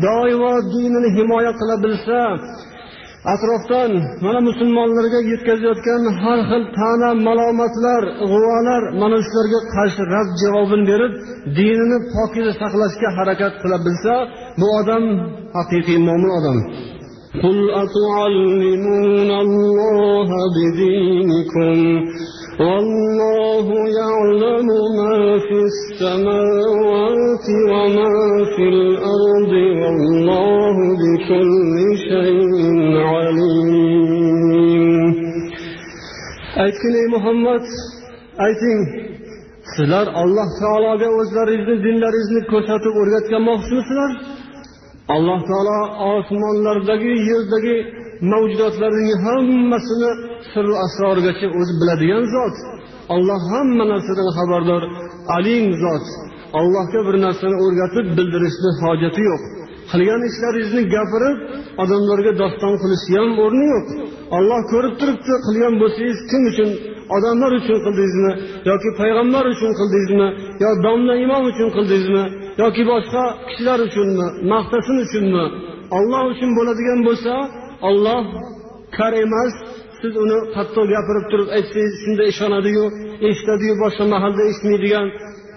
doimo 0.04 0.52
dinini 0.72 1.08
himoya 1.16 1.52
qila 1.60 1.76
bilsa 1.84 2.20
atrofdan 3.34 3.92
mana 4.24 4.40
musulmonlarga 4.48 5.20
yetkazayotgan 5.30 6.02
har 6.22 6.38
xil 6.50 6.62
ta'na 6.78 7.10
malomatlar 7.28 8.02
g'uvolar 8.30 8.82
mana 9.02 9.18
shularga 9.26 9.60
qarshi 9.74 10.02
rad 10.14 10.28
javobini 10.42 10.84
berib 10.90 11.12
dinini 11.56 11.98
pokiza 12.14 12.52
saqlashga 12.62 13.08
harakat 13.18 13.52
qila 13.62 13.76
bilsa 13.86 14.14
bu 14.60 14.66
odam 14.80 15.04
haqiqiy 15.56 15.98
mo'min 16.08 16.32
odam 16.40 16.58
قل 17.44 17.58
أتعلمون 17.84 19.30
الله 19.44 20.28
بدينكم 20.56 21.78
والله 22.59 23.67
يعلم 23.99 24.67
ما 24.99 25.17
في 25.45 25.57
السماوات 25.71 27.45
وما 27.71 28.15
في 28.55 28.65
الأرض 28.75 29.53
والله 29.81 30.75
بكل 31.01 31.75
شيء 32.09 32.97
عليم. 33.13 34.13
أيتكني 36.63 37.03
محمد 37.15 37.63
أيتين 38.45 38.79
سلر 39.77 40.07
الله 40.23 40.47
تعالى 40.61 40.91
بأوزر 40.99 41.47
إذن 41.55 41.81
دينلر 41.83 42.13
إذن 42.21 42.37
كوساتو 42.51 42.89
قرية 42.97 43.23
كما 43.31 43.53
خصوصنا 43.61 44.07
الله 45.15 45.37
تعالى 45.49 45.77
آسمانلردagi 46.13 47.13
yerdagi 47.29 47.77
mavjudotlarning 48.31 49.11
hammasini 49.25 50.11
sir 50.51 50.65
asrorigacha 50.85 51.47
o'zi 51.59 51.73
biladigan 51.81 52.23
zot. 52.35 52.55
Olloh 53.15 53.41
hamma 53.53 53.83
narsadan 53.93 54.29
xabardor 54.37 54.83
alim 55.37 55.65
zot. 55.83 56.05
Allohga 56.59 56.99
bir 57.07 57.15
narsani 57.25 57.55
o'rgatib 57.65 58.05
bildirishni 58.17 58.69
hojati 58.81 59.21
yo'q. 59.29 59.41
Qilgan 59.91 60.21
ishlaringizni 60.29 60.83
gapirib 60.95 61.37
odamlarga 61.83 62.31
doston 62.41 62.73
qilishni 62.81 63.15
ham 63.21 63.31
o'rni 63.45 63.65
yo'q. 63.73 63.85
Olloh 64.37 64.61
ko'rib 64.71 64.93
turibdi 64.99 65.33
qilgan 65.45 65.73
bo'lsangiz 65.81 66.19
kim 66.31 66.41
uchun? 66.51 66.69
Odamlar 67.15 67.51
uchun 67.59 67.77
qildingizmi? 67.85 68.31
Yoki 68.69 68.89
payg'ambar 68.99 69.45
uchun 69.53 69.71
qildingizmi? 69.79 70.27
Yo 70.63 70.69
domla 70.85 71.13
imom 71.25 71.43
uchun 71.51 71.69
qildingizmi? 71.75 72.23
Yoki 72.61 72.83
boshqa 72.91 73.23
kishilar 73.47 73.79
uchunmi? 73.87 74.27
Maqtasin 74.51 74.97
uchunmi? 75.05 75.45
Olloh 75.97 76.23
uchun 76.33 76.49
bo'ladigan 76.57 76.99
bo'lsa 77.07 77.33
olloh 77.88 78.22
kar 78.96 79.12
emas 79.24 79.52
siz 80.00 80.12
uni 80.24 80.38
qattiq 80.56 80.86
gapirib 80.94 81.24
turib 81.32 81.48
aytsangiz 81.56 81.94
shunda 82.04 82.24
ishonadiyu 82.32 82.84
eshitadiyu 83.28 83.74
boshqa 83.82 84.04
mahalda 84.14 84.42
eshitmaydigan 84.50 85.06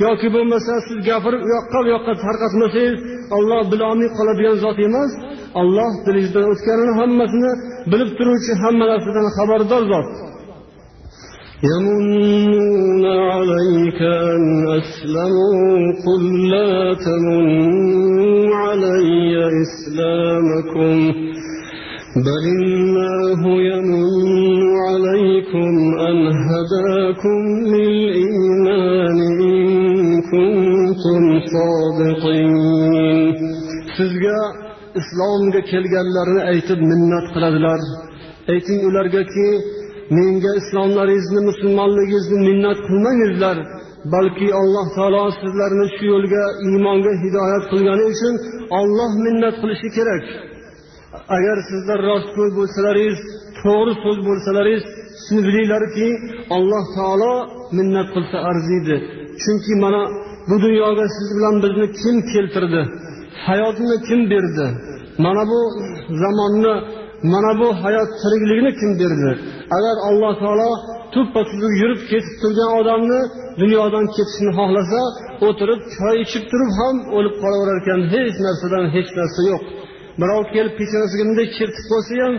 yoki 0.06 0.28
bo'lmasa 0.36 0.74
siz 0.88 0.98
gapirib 1.10 1.42
u 1.46 1.50
yoqqa 1.56 1.78
bu 1.84 1.90
yoqqa 1.96 2.14
tarqatmasangiz 2.26 2.96
olloh 3.38 3.62
bilolmay 3.72 4.10
qoladigan 4.18 4.56
zot 4.64 4.78
emas 4.88 5.12
olloh 5.62 5.92
dilingizdan 6.06 6.46
o'tganini 6.54 6.94
hammasini 7.02 7.52
bilib 7.92 8.12
turuvchi 8.18 8.52
hamma 8.64 8.86
narsadan 8.92 9.28
xabardor 9.38 9.84
zot 9.94 10.10
يمنون 11.72 13.06
عليك 13.06 14.02
أن 14.02 14.44
أسلموا 14.80 15.94
قل 16.06 16.24
لا 16.54 16.94
تمنوا 17.06 18.56
علي 18.56 19.34
إسلامكم 19.66 20.98
بل 22.28 22.44
الله 22.58 23.42
يمن 23.72 24.06
عليكم 24.88 25.72
أن 26.10 26.18
هداكم 26.50 27.40
للإيمان 27.74 29.20
إن 29.42 29.62
كنتم 30.32 31.24
صادقين 31.54 32.54
sizga 33.98 34.40
islomga 35.00 35.62
kelganlarni 35.72 36.42
aytib 36.52 36.80
minnat 36.92 37.26
qiladilar 37.34 37.82
ayting 38.54 38.80
ulargaki 38.90 39.48
menga 40.18 40.52
islomlaringizni 40.62 41.42
musulmonligingizni 41.50 42.40
minnat 42.48 42.80
qilmangizlar 42.88 43.58
balki 44.14 44.48
alloh 44.62 44.88
taolo 44.98 45.24
sizlarni 45.42 45.88
shu 45.96 46.04
yo'lga 46.14 46.44
iymonga 46.68 47.14
hidoyat 47.24 47.64
qilgani 47.72 48.04
uchun 48.14 48.34
olloh 48.80 49.12
minnat 49.26 49.56
qilishi 49.62 49.90
kerak 49.98 50.26
Agar 51.37 51.57
sizlar 51.71 51.99
rostgo'y 52.11 52.51
bo'lsalaringiz 52.59 53.21
to'g'ri 53.61 53.93
so'z 54.05 54.19
bo'lsalaringiz 54.29 54.85
shuni 55.25 55.41
bilinglarki 55.49 56.09
alloh 56.57 56.85
taolo 56.97 57.33
minnat 57.79 58.09
qilsa 58.15 58.37
arziydi. 58.51 58.97
Chunki 59.43 59.73
mana 59.85 60.03
bu 60.49 60.57
dunyoga 60.65 61.05
siz 61.17 61.29
bilan 61.37 61.55
bizni 61.65 61.87
kim 62.01 62.17
keltirdi? 62.33 62.83
Hayotni 63.47 63.97
kim 64.09 64.21
berdi? 64.33 64.67
Mana 65.25 65.43
bu 65.51 65.61
zamonni 66.23 66.75
mana 67.33 67.53
bu 67.61 67.69
hayot 67.83 68.11
tirikligini 68.21 68.73
kim 68.81 68.91
berdi? 69.01 69.31
Agar 69.77 69.97
alloh 70.09 70.33
taolo 70.43 70.71
tuppa 71.15 71.41
tuzuk 71.51 71.73
yurib 71.83 72.01
ketib 72.11 72.35
turgan 72.43 72.71
odamni 72.81 73.21
dunyodan 73.61 74.05
ketishni 74.17 74.51
xohlasa 74.59 75.01
o'tirib 75.47 75.81
choy 75.97 76.17
ichib 76.25 76.45
turib 76.51 76.71
ham 76.79 76.97
o'lib 77.17 77.35
qolaverar 77.43 77.77
ekan 77.83 78.01
hech 78.13 78.37
narsadan 78.47 78.85
hech 78.95 79.11
narsa 79.19 79.41
yo'q. 79.51 79.63
Birov 80.21 80.43
kelib 80.55 80.75
peshonasiga 80.81 81.25
bunday 81.29 81.47
chertib 81.57 81.85
qo'ysa 81.93 82.13
ham 82.25 82.35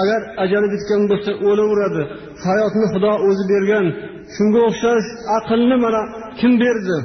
agar 0.00 0.20
ajali 0.44 0.68
bitgan 0.74 1.02
bo'lsa 1.10 1.30
o'laveradi. 1.48 2.02
Hayotni 2.44 2.86
xudo 2.92 3.12
o'zi 3.28 3.44
bergan. 3.52 3.86
Shunga 4.34 4.60
o'xshash 4.68 5.08
aqlni 5.38 5.76
mana 5.84 6.02
kim 6.38 6.52
berdi? 6.62 6.96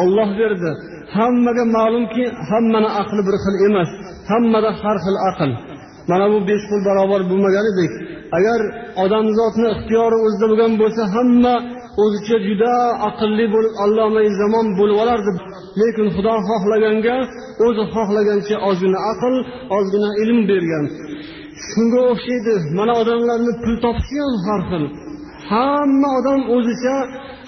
Olloh 0.00 0.30
berdi. 0.40 0.70
Hammaga 1.16 1.64
ma'lumki 1.76 2.24
hammani 2.50 2.90
aqli 3.00 3.22
bir 3.28 3.36
xil 3.44 3.56
emas 3.68 3.90
hammada 4.30 4.70
har 4.80 4.96
xil 5.04 5.16
aql. 5.30 5.50
Mana 6.10 6.26
bu 6.32 6.38
besh 6.48 6.64
qo'l 6.70 6.82
barobar 6.88 7.20
bo'lmaganidek 7.30 7.92
agar 8.36 8.60
odamzodni 9.04 9.66
ixtiyori 9.74 10.18
o'zida 10.26 10.46
bo'lgan 10.50 10.72
bo'lsa 10.82 11.02
hamma 11.14 11.54
o'zicha 12.02 12.36
juda 12.48 12.74
aqlli 13.08 13.46
bo'lib 13.54 13.74
allomai 13.84 14.28
zamon 14.40 14.66
bo'lib 14.78 14.98
olardi 15.04 15.32
lekin 15.80 16.06
xudo 16.16 16.34
xohlaganga 16.48 17.16
o'zi 17.66 17.84
xohlagancha 17.94 18.56
ozgina 18.68 18.98
aql 19.12 19.34
ozgina 19.78 20.10
ilm 20.22 20.40
bergan. 20.50 20.84
Shunga 21.68 22.00
o'xshaydi 22.12 22.54
mana 22.78 22.92
odamlarni 23.02 23.52
pul 23.62 23.76
topishi 23.84 24.16
ham 24.24 24.34
har 24.46 24.60
xil. 24.70 24.84
Hamma 25.50 26.08
odam 26.18 26.40
o'zicha 26.56 26.96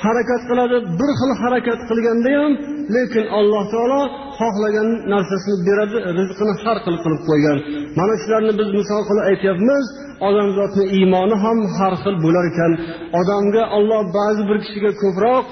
harakat 0.04 0.42
qiladi 0.50 0.76
bir 0.98 1.10
xil 1.20 1.30
harakat 1.42 1.80
qilganda 1.88 2.30
ham 2.40 2.52
lekin 2.96 3.24
alloh 3.38 3.64
taolo 3.74 4.02
xohlagan 4.38 4.88
narsasini 5.12 5.56
beradi 5.68 5.96
rizqini 6.18 6.54
har 6.62 6.78
xil 6.84 6.96
qilib 7.04 7.22
qo'ygan. 7.28 7.58
Mana 7.98 8.14
shularni 8.22 8.52
biz 8.60 8.68
misol 8.78 9.02
qilib 9.08 9.24
aytyapmiz 9.30 9.84
odamzodni 10.28 10.84
iymoni 10.98 11.36
ham 11.44 11.58
har 11.76 11.94
xil 12.02 12.16
bo'lar 12.24 12.44
ekan. 12.52 12.72
Odamga 13.20 13.62
olloh 13.76 14.02
ba'zi 14.18 14.42
bir 14.48 14.58
kishiga 14.64 14.92
ko'proq 15.02 15.44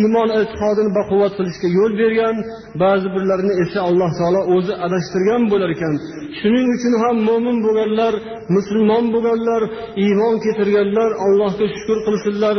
iymon 0.00 0.28
e'tiqodini 0.38 0.90
baquvvat 0.98 1.32
qilishga 1.38 1.68
yo'l 1.78 1.92
bergan 2.02 2.36
ba'zi 2.82 3.08
birlarini 3.14 3.54
esa 3.64 3.78
alloh 3.88 4.10
taolo 4.18 4.40
o'zi 4.54 4.74
adashtirgan 4.86 5.42
bo'lar 5.52 5.70
ekan. 5.76 5.94
Shuning 6.38 6.66
uchun 6.76 6.94
ham 7.02 7.16
mo'min 7.28 7.56
bo'lganlar 7.66 8.14
musulmon 8.56 9.04
bo'lganlar 9.14 9.62
iymon 10.04 10.34
keltirganlar 10.44 11.10
allohga 11.26 11.66
shukur 11.76 11.98
qilsinlar. 12.06 12.56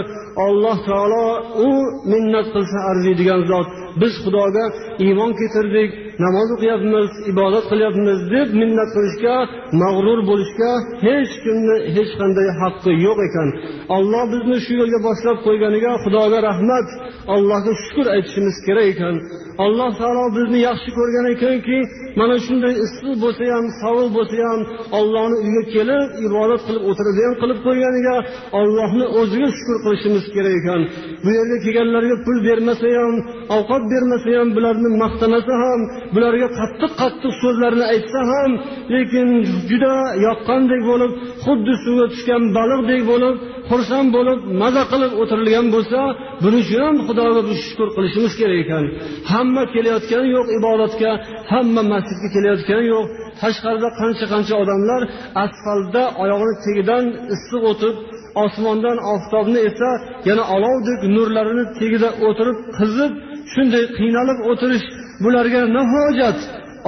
Alloh 0.48 0.78
taolo 0.90 1.26
u 1.68 1.70
minnat 2.12 2.48
qilsa 2.56 2.80
arziydigan 2.92 3.42
zot. 3.52 3.68
Biz 4.02 4.14
xudoga 4.24 4.66
iymon 5.06 5.32
keltirdik 5.40 5.90
namoz 6.24 6.50
o'qiyapmiz 6.56 7.12
ibodat 7.32 7.66
qilyapmiz 7.72 8.20
deb 8.36 8.50
minnat 8.62 8.90
qilishga 8.96 9.36
mag'rur 9.82 10.20
bo'lishga 10.30 10.72
hech 11.06 11.34
kimni 11.46 11.76
hech 11.96 12.12
qanday 12.22 12.48
haqqi 12.62 12.92
yo'q 13.06 13.20
ekan. 13.28 13.50
Olloh 13.98 14.24
bizni 14.34 14.58
shu 14.66 14.74
yo'lga 14.82 15.00
boshlab 15.08 15.38
qo'yganiga 15.48 15.92
xudoga 16.04 16.40
rahmat 16.50 16.88
allohga 17.36 17.74
shukur 17.84 18.06
aytishimiz 18.16 18.56
kerak 18.68 18.88
ekan. 18.94 19.16
Alloh 19.64 19.90
taolo 20.00 20.26
bizni 20.38 20.60
yaxshi 20.68 20.90
ko'rgan 20.98 21.26
ekanki 21.36 21.78
mana 22.20 22.36
shunday 22.46 22.74
issiq 22.86 23.16
bo'lsa 23.24 23.44
ham 23.56 23.66
sovuq 23.82 24.10
bo'lsa 24.18 24.38
ham 24.50 24.62
ollohni 25.00 25.36
uyiga 25.44 25.64
kelib 25.76 26.08
ibodat 26.28 26.62
qilib 26.68 26.84
o'tiradigan 26.90 27.34
qilib 27.42 27.60
qo'yganiga 27.68 28.16
ollohni 28.60 29.06
o'ziga 29.20 29.50
shukur 29.58 29.78
qilishimiz 29.86 30.26
kerak 30.36 30.54
ekan. 30.60 30.82
Bu 31.24 31.30
yerga 31.38 31.58
kelganlarga 31.66 32.16
pul 32.26 32.38
bermasa 32.48 32.88
ham 33.00 33.16
ovqat 33.58 33.84
bermasa 33.94 34.30
ham 34.38 34.50
bularni 34.56 34.90
maqtamasa 35.04 35.54
ham 35.64 35.80
bularga 36.16 36.48
qattiq 36.60 36.92
qattiq 37.02 37.34
so'zlarni 37.44 37.86
aytsa 37.94 38.20
ham 38.32 38.52
lekin 38.94 39.28
juda 39.70 39.94
yoqqandek 40.28 40.82
bo'lib 40.90 41.12
xuddi 41.46 41.74
suvga 41.84 42.06
tushgan 42.14 42.44
baliqdek 42.58 43.02
bo'lib 43.12 43.36
xursand 43.70 44.10
bo'lib 44.18 44.40
maza 44.62 44.84
qilib 44.92 45.12
o'tirilgan 45.22 45.68
bo'lsa 45.76 46.00
buning 46.44 46.62
uchun 46.66 46.82
ham 46.88 46.98
xudoga 47.08 47.42
biz 47.50 47.58
shukur 47.68 47.90
qilishimiz 47.96 48.34
kerak 48.40 48.60
ekan. 48.64 48.84
Hamma 49.32 49.64
kelayotgani 49.74 50.28
yo'q 50.36 50.48
ibodatga 50.60 51.12
hamma 51.52 51.82
masjidga 51.94 52.28
kelayotgani 52.36 52.86
yo'q. 52.94 53.06
Tashqarida 53.42 53.90
qancha 54.00 54.26
qancha 54.34 54.56
odamlar 54.64 55.02
asfaltda 55.44 56.04
oyog'ini 56.24 56.56
tagidan 56.66 57.04
issiq 57.36 57.64
o'tib 57.72 57.96
osmondan 58.44 58.98
oftobni 59.14 59.60
esa 59.70 59.90
yana 60.30 60.44
olovdek 60.56 61.00
nurlarini 61.16 61.66
tagida 61.78 62.10
o'tirib 62.28 62.58
qizib 62.78 63.12
shunday 63.54 63.84
qiynalib 63.98 64.40
o'tirish 64.52 64.86
bularga 65.24 65.62
na 65.76 65.82
hojat. 65.94 66.40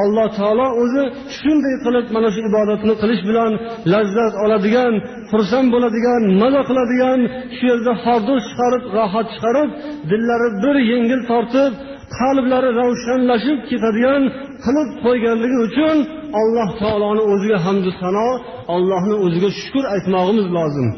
Alloh 0.04 0.28
taolo 0.40 0.68
o'zi 0.84 1.04
shunday 1.38 1.76
qilib 1.86 2.06
mana 2.16 2.30
shu 2.34 2.40
ibodatni 2.50 2.94
qilish 3.02 3.22
bilan 3.30 3.52
lazzat 3.94 4.34
oladigan 4.44 4.94
xursand 5.31 5.69
bo'ladigan 5.75 6.23
maza 6.41 6.63
qiladigan 6.69 7.21
shu 7.57 7.65
yerda 7.71 7.93
hordiq 8.05 8.39
chiqarib 8.49 8.83
rohat 8.97 9.27
chiqarib 9.35 9.71
dillari 10.11 10.49
bir 10.63 10.77
yengil 10.93 11.21
tortib 11.31 11.73
qalblari 12.19 12.71
ravshanlashib 12.81 13.59
ketadigan 13.71 14.23
qilib 14.65 14.89
qo'yganligi 15.05 15.59
uchun 15.69 15.97
alloh 16.41 16.69
taoloni 16.83 17.23
o'ziga 17.33 17.59
hamdu 17.67 17.91
sano 18.01 18.29
allohni 18.75 19.17
o'ziga 19.25 19.51
shukur 19.61 19.85
aytmog'imiz 19.95 20.47
lozim 20.59 20.89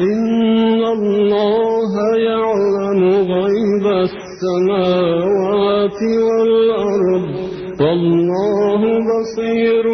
إن 0.00 0.82
الله 0.96 1.92
يعلم 2.30 3.02
غيب 3.34 3.84
السماوات 4.08 6.00
والأرض 6.26 7.45
والله 7.80 8.82
بصير 9.10 9.86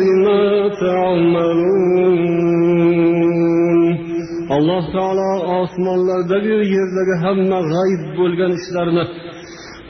بما 0.00 0.42
تعملون 0.82 2.18
alloh 4.56 4.84
taolo 4.94 5.30
osmonlardagi 5.60 6.56
yerdagi 6.76 7.14
hamma 7.24 7.58
g'ayb 7.72 8.02
bo'lgan 8.18 8.52
ishlarni 8.60 9.04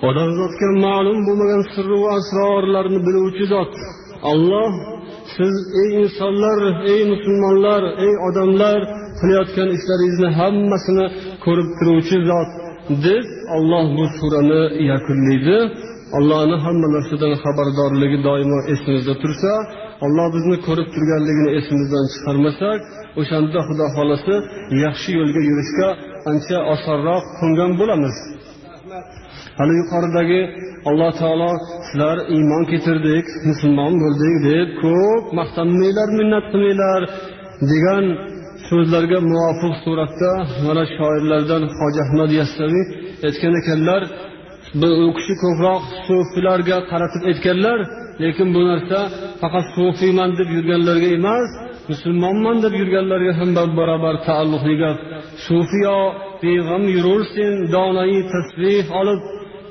odamzodga 0.08 0.68
ma'lum 0.84 1.18
bo'lmagan 1.26 1.62
sirru 1.74 1.98
asrorlarni 2.16 3.00
biluvchi 3.06 3.44
zot 3.52 3.72
olloh 4.30 4.72
siz 5.36 5.54
ey 5.82 5.90
insonlar 6.02 6.58
ey 6.92 7.00
musulmonlar 7.12 7.82
ey 8.06 8.14
odamlar 8.28 8.80
qilayotgan 9.20 9.68
ishlaringizni 9.76 10.30
hammasini 10.40 11.06
ko'rib 11.44 11.68
turuvchi 11.78 12.18
zot 12.30 12.50
deb 13.06 13.24
olloh 13.56 13.84
bu 13.96 14.04
surani 14.18 14.62
yakunlaydi 14.90 15.56
Allohni 16.17 16.57
hamma 16.65 16.87
narsadan 16.95 17.33
xabardorligi 17.43 18.17
doimo 18.27 18.59
esimizda 18.73 19.13
tursa 19.23 19.51
olloh 20.05 20.27
bizni 20.35 20.57
ko'rib 20.67 20.87
turganligini 20.95 21.51
esimizdan 21.59 22.05
chiqarmasak 22.13 22.79
o'shanda 23.19 23.59
xudo 23.67 23.85
xohlasa 23.95 24.35
yaxshi 24.85 25.09
yo'lga 25.19 25.41
yurishga 25.49 25.89
ancha 26.31 26.57
osonroq 26.73 27.23
qo'ngan 27.39 27.71
bo'lamiz. 27.79 28.15
Hali 29.59 29.73
yuqoridagi 29.81 30.41
alloh 30.89 31.11
taolo 31.21 31.51
sizlar 31.87 32.17
iymon 32.35 32.63
keltirdik 32.71 33.25
musulmon 33.49 33.93
bo'ldik 34.03 34.35
deb 34.49 34.67
ko'p 34.83 35.23
maqtanmanglar 35.39 36.09
minnat 36.19 36.45
qilmanglar 36.51 37.01
degan 37.71 38.05
so'zlarga 38.67 39.19
muvofiq 39.31 39.73
suratda 39.85 40.31
mana 40.65 40.83
shoirlardan 40.95 41.63
hoji 41.79 41.99
ahmad 42.05 42.29
yassaviy 42.39 42.85
aytgan 43.27 43.53
ekanlar 43.61 44.01
u 44.81 45.11
kishi 45.17 45.33
ko'proq 45.43 45.81
sufilarga 46.07 46.77
qaratib 46.91 47.23
aytganlar 47.31 47.79
lekin 48.23 48.47
bu 48.55 48.61
narsa 48.69 48.99
faqat 49.41 49.65
sufiyman 49.75 50.31
deb 50.39 50.49
yurganlarga 50.55 51.09
emas 51.19 51.49
musulmonman 51.91 52.57
deb 52.65 52.73
yurganlarga 52.81 53.33
ham 53.39 53.49
barobar 53.79 54.15
taalluqli 54.27 54.75
gap. 54.83 54.97
Sufiyo 55.47 55.99
beg'am 56.43 56.83
yurursen 56.95 57.53
donai 57.75 58.17
tasbeh 58.33 58.85
olib 58.99 59.21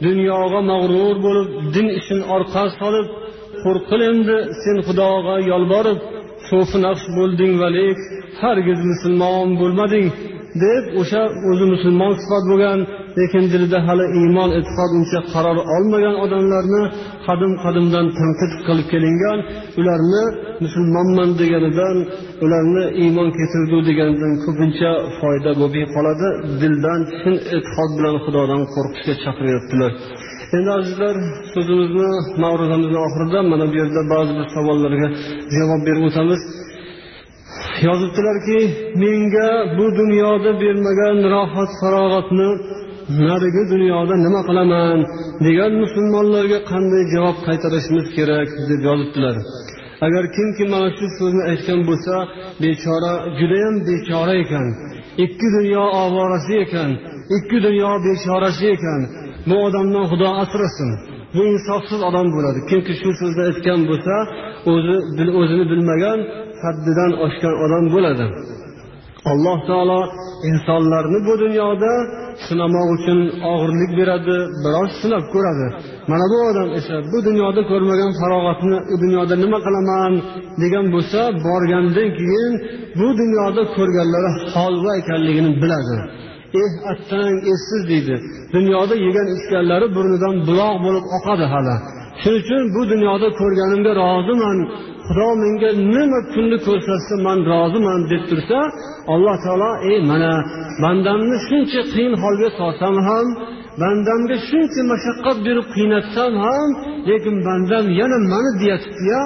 dunyoga 0.07 0.61
mag'rur 0.73 1.17
bo'lib 1.27 1.49
din 1.75 1.87
ishin 1.99 2.21
orqa 2.37 2.65
solib 2.81 3.07
qo'rqil 3.65 4.01
endi 4.11 4.37
sen 4.63 4.77
xudoga 4.87 5.37
yolborib 5.51 5.99
sufi 6.49 6.79
naqsh 6.87 7.07
bo'lding 7.19 7.53
valik 7.63 7.99
hargiz 8.43 8.81
musulmon 8.91 9.49
bo'lmading 9.61 10.07
deb 10.65 10.85
o'sha 11.01 11.23
o'zi 11.51 11.65
musulmon 11.75 12.13
sifat 12.23 12.45
bo'lgan 12.51 12.79
lekin 13.19 13.45
dilida 13.53 13.79
hali 13.89 14.07
iymon 14.21 14.51
e'tiqod 14.59 14.91
uncha 14.99 15.21
qaror 15.33 15.59
olmagan 15.75 16.17
odamlarni 16.25 16.83
qadim 17.27 17.53
qadimdan 17.65 18.07
tanqid 18.19 18.53
qilib 18.67 18.87
kelingan 18.93 19.39
ularni 19.81 20.25
musulmonman 20.65 21.31
deganidan 21.41 21.97
ularni 22.45 22.85
iymon 23.03 23.29
keltirdi 23.39 23.79
deganidan 23.89 24.33
ko'pincha 24.45 24.91
foyda 25.19 25.51
bo'lmay 25.61 25.87
qoladi. 25.95 26.29
Dildan 26.61 27.01
chin 27.19 27.35
e'tiqod 27.57 27.91
bilan 27.99 28.17
xudodan 28.25 28.63
qo'rqishga 28.75 29.15
chaqiryaptilar 29.25 29.93
endi 30.57 30.71
azizlar 30.79 31.17
so'zimizni 31.53 32.11
ma'ruzamizni 32.43 32.99
oxirida 33.07 33.41
mana 33.53 33.65
bu 33.71 33.75
yerda 33.81 34.03
ba'zi 34.13 34.33
bir 34.39 34.47
savollarga 34.57 35.09
javob 35.57 35.81
berib 35.89 36.05
o'tamiz. 36.09 36.43
Yozibdilarki 37.89 38.59
menga 39.03 39.49
bu 39.79 39.87
dunyoda 40.01 40.51
bermagan 40.63 41.17
rohat 41.35 41.71
farog'atni 41.81 42.49
narigi 43.09 43.63
dunyoda 43.73 44.15
nima 44.27 44.41
qilaman 44.49 44.99
degan 45.47 45.73
musulmonlarga 45.83 46.59
qanday 46.71 47.03
javob 47.15 47.37
qaytarishimiz 47.47 48.07
kerak 48.17 48.49
deb 48.71 48.81
yozibdilar. 48.89 49.37
Agar 50.07 50.25
kimki 50.37 50.65
mana 50.73 50.89
shu 50.99 51.07
so'zni 51.19 51.43
aytgan 51.51 51.81
bo'lsa 51.89 52.15
bechora 52.63 53.13
judayam 53.39 53.77
bechora 53.89 54.35
ekan. 54.45 54.67
Ikki 55.25 55.49
dunyo 55.57 55.85
ovorasi 56.05 56.53
ekan 56.65 56.91
ikki 57.37 57.59
dunyo 57.67 57.91
bechorasi 58.07 58.65
ekan. 58.75 59.01
Bu 59.49 59.55
odamdan 59.67 60.05
xudo 60.11 60.29
asrasin. 60.43 60.91
Bu 61.35 61.43
insofsiz 61.55 62.01
odam 62.09 62.27
bo'ladi. 62.37 62.59
Kimki 62.71 62.93
shu 63.01 63.11
so'zni 63.21 63.43
aytgan 63.51 63.81
bo'lsa 63.91 64.15
o'zi 64.73 64.97
o'zini 65.41 65.65
bilmagan 65.73 66.19
haddidan 66.65 67.13
oshgan 67.27 67.55
odam 67.65 67.85
bo'ladi. 67.95 68.27
Alloh 69.31 69.59
taolo 69.68 70.01
insonlarni 70.51 71.18
bu 71.27 71.35
dunyoda 71.45 71.93
sinamoq 72.47 72.89
uchun 72.97 73.18
og'irlik 73.53 73.93
beradi 74.01 74.37
biroz 74.64 74.91
sinab 75.03 75.25
ko'radi. 75.35 75.66
Mana 76.11 76.27
bu 76.33 76.39
odam 76.49 76.68
esa 76.79 76.95
bu 77.12 77.18
dunyoda 77.29 77.61
ko'rmagan 77.70 78.12
farog'atni 78.20 78.79
u 78.93 78.95
dunyoda 79.05 79.35
nima 79.45 79.59
qilaman? 79.66 80.12
degan 80.62 80.87
bo'lsa 80.95 81.20
borgandan 81.47 82.09
keyin 82.18 82.53
bu 82.99 83.09
dunyoda 83.20 83.62
ko'rganlari 83.77 84.31
holva 84.55 84.93
ekanligini 85.01 85.51
biladi. 85.62 85.97
Eh 86.62 86.73
attang 86.93 87.35
eh, 87.41 87.53
essiz 87.53 87.83
deydi. 87.91 88.14
Dunyoda 88.55 88.95
yegan 89.07 89.29
ichganlari 89.37 89.87
burnidan 89.97 90.35
buloq 90.49 90.77
bo'lib 90.85 91.05
oqadi 91.16 91.45
hali 91.53 91.77
shuning 92.23 92.41
uchun 92.43 92.62
bu 92.75 92.83
dunyoda 92.93 93.29
ko'rganimga 93.41 93.93
roziman. 94.03 94.59
Xudo 95.07 95.29
menga 95.43 95.71
nima 95.95 96.21
kunni 96.33 96.59
ko'rsatsa 96.67 97.15
man 97.27 97.39
roziman 97.53 98.01
deb 98.11 98.23
tursa 98.31 98.61
alloh 99.15 99.37
taolo 99.45 99.71
ey 99.91 99.99
mana 100.11 100.33
bandamni 100.83 101.37
shuncha 101.49 101.81
qiyin 101.93 102.15
holga 102.23 102.49
solsam 102.59 102.97
ham 103.09 103.27
bandamga 103.81 104.37
shuncha 104.49 104.81
mashaqqat 104.93 105.39
berib 105.47 105.67
qiynatsam 105.75 106.33
ham 106.45 106.69
lekin 107.09 107.37
bandam 107.47 107.85
yana 108.01 108.19
mani 108.33 108.51
deyatibdiya 108.61 109.23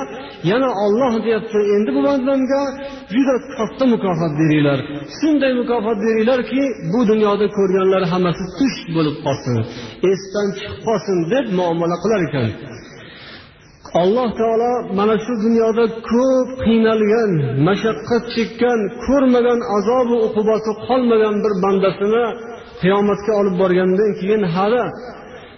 yana 0.51 0.69
olloh 0.85 1.13
deyapti. 1.25 1.59
Endi 1.75 1.91
bu 1.97 2.01
bandamga 2.09 2.63
juda 3.15 3.35
katta 3.57 3.85
mukofot 3.93 4.33
beringlar. 4.41 4.79
Shunday 5.19 5.53
mukofot 5.61 5.99
beringlarki 6.05 6.63
bu 6.93 7.01
dunyoda 7.11 7.47
ko'rganlari 7.57 8.07
hammasi 8.13 8.45
tush 8.59 8.79
bo'lib 8.97 9.17
qolsin 9.25 9.57
esdan 10.13 10.49
chiqib 10.57 10.79
qolsin 10.87 11.19
deb 11.33 11.47
muomala 11.59 11.97
qilar 12.03 12.21
ekan. 12.29 12.49
Alloh 14.03 14.29
taolo 14.41 14.73
mana 14.99 15.15
shu 15.25 15.33
dunyoda 15.45 15.85
ko'p 16.11 16.49
qiynalgan 16.65 17.31
mashaqqat 17.67 18.25
chekkan 18.35 18.81
ko'rmagan 19.05 19.61
azobu 19.77 20.17
uqubati 20.27 20.73
qolmagan 20.87 21.35
bir 21.45 21.53
bandasini 21.65 22.25
qiyomatga 22.83 23.33
olib 23.41 23.55
borgandan 23.63 24.11
keyin 24.21 24.43
hali 24.55 24.85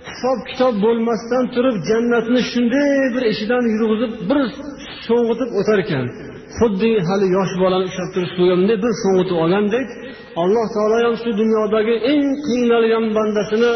hisob 0.09 0.39
kitob 0.49 0.74
bo'lmasdan 0.84 1.45
turib 1.55 1.76
jannatni 1.91 2.41
shunday 2.53 2.93
bir 3.14 3.22
eshigidan 3.30 3.64
yurg'izib 3.74 4.12
bir 4.30 4.41
sho'ng'itib 5.07 5.51
o'tar 5.61 5.78
ekan. 5.84 6.07
Xuddi 6.59 6.91
hali 7.09 7.26
yosh 7.36 7.53
bolani 7.62 7.84
ushlab 7.91 8.11
turib 8.14 8.32
bunday 8.39 8.76
bir 8.84 8.93
sho'ng'itib 9.03 9.36
olgandek 9.45 9.89
alloh 10.43 10.66
taolo 10.74 10.97
ham 11.05 11.14
shu 11.22 11.30
dunyodagi 11.41 11.95
eng 12.12 12.26
qiynalgan 12.47 13.05
bandasini 13.16 13.72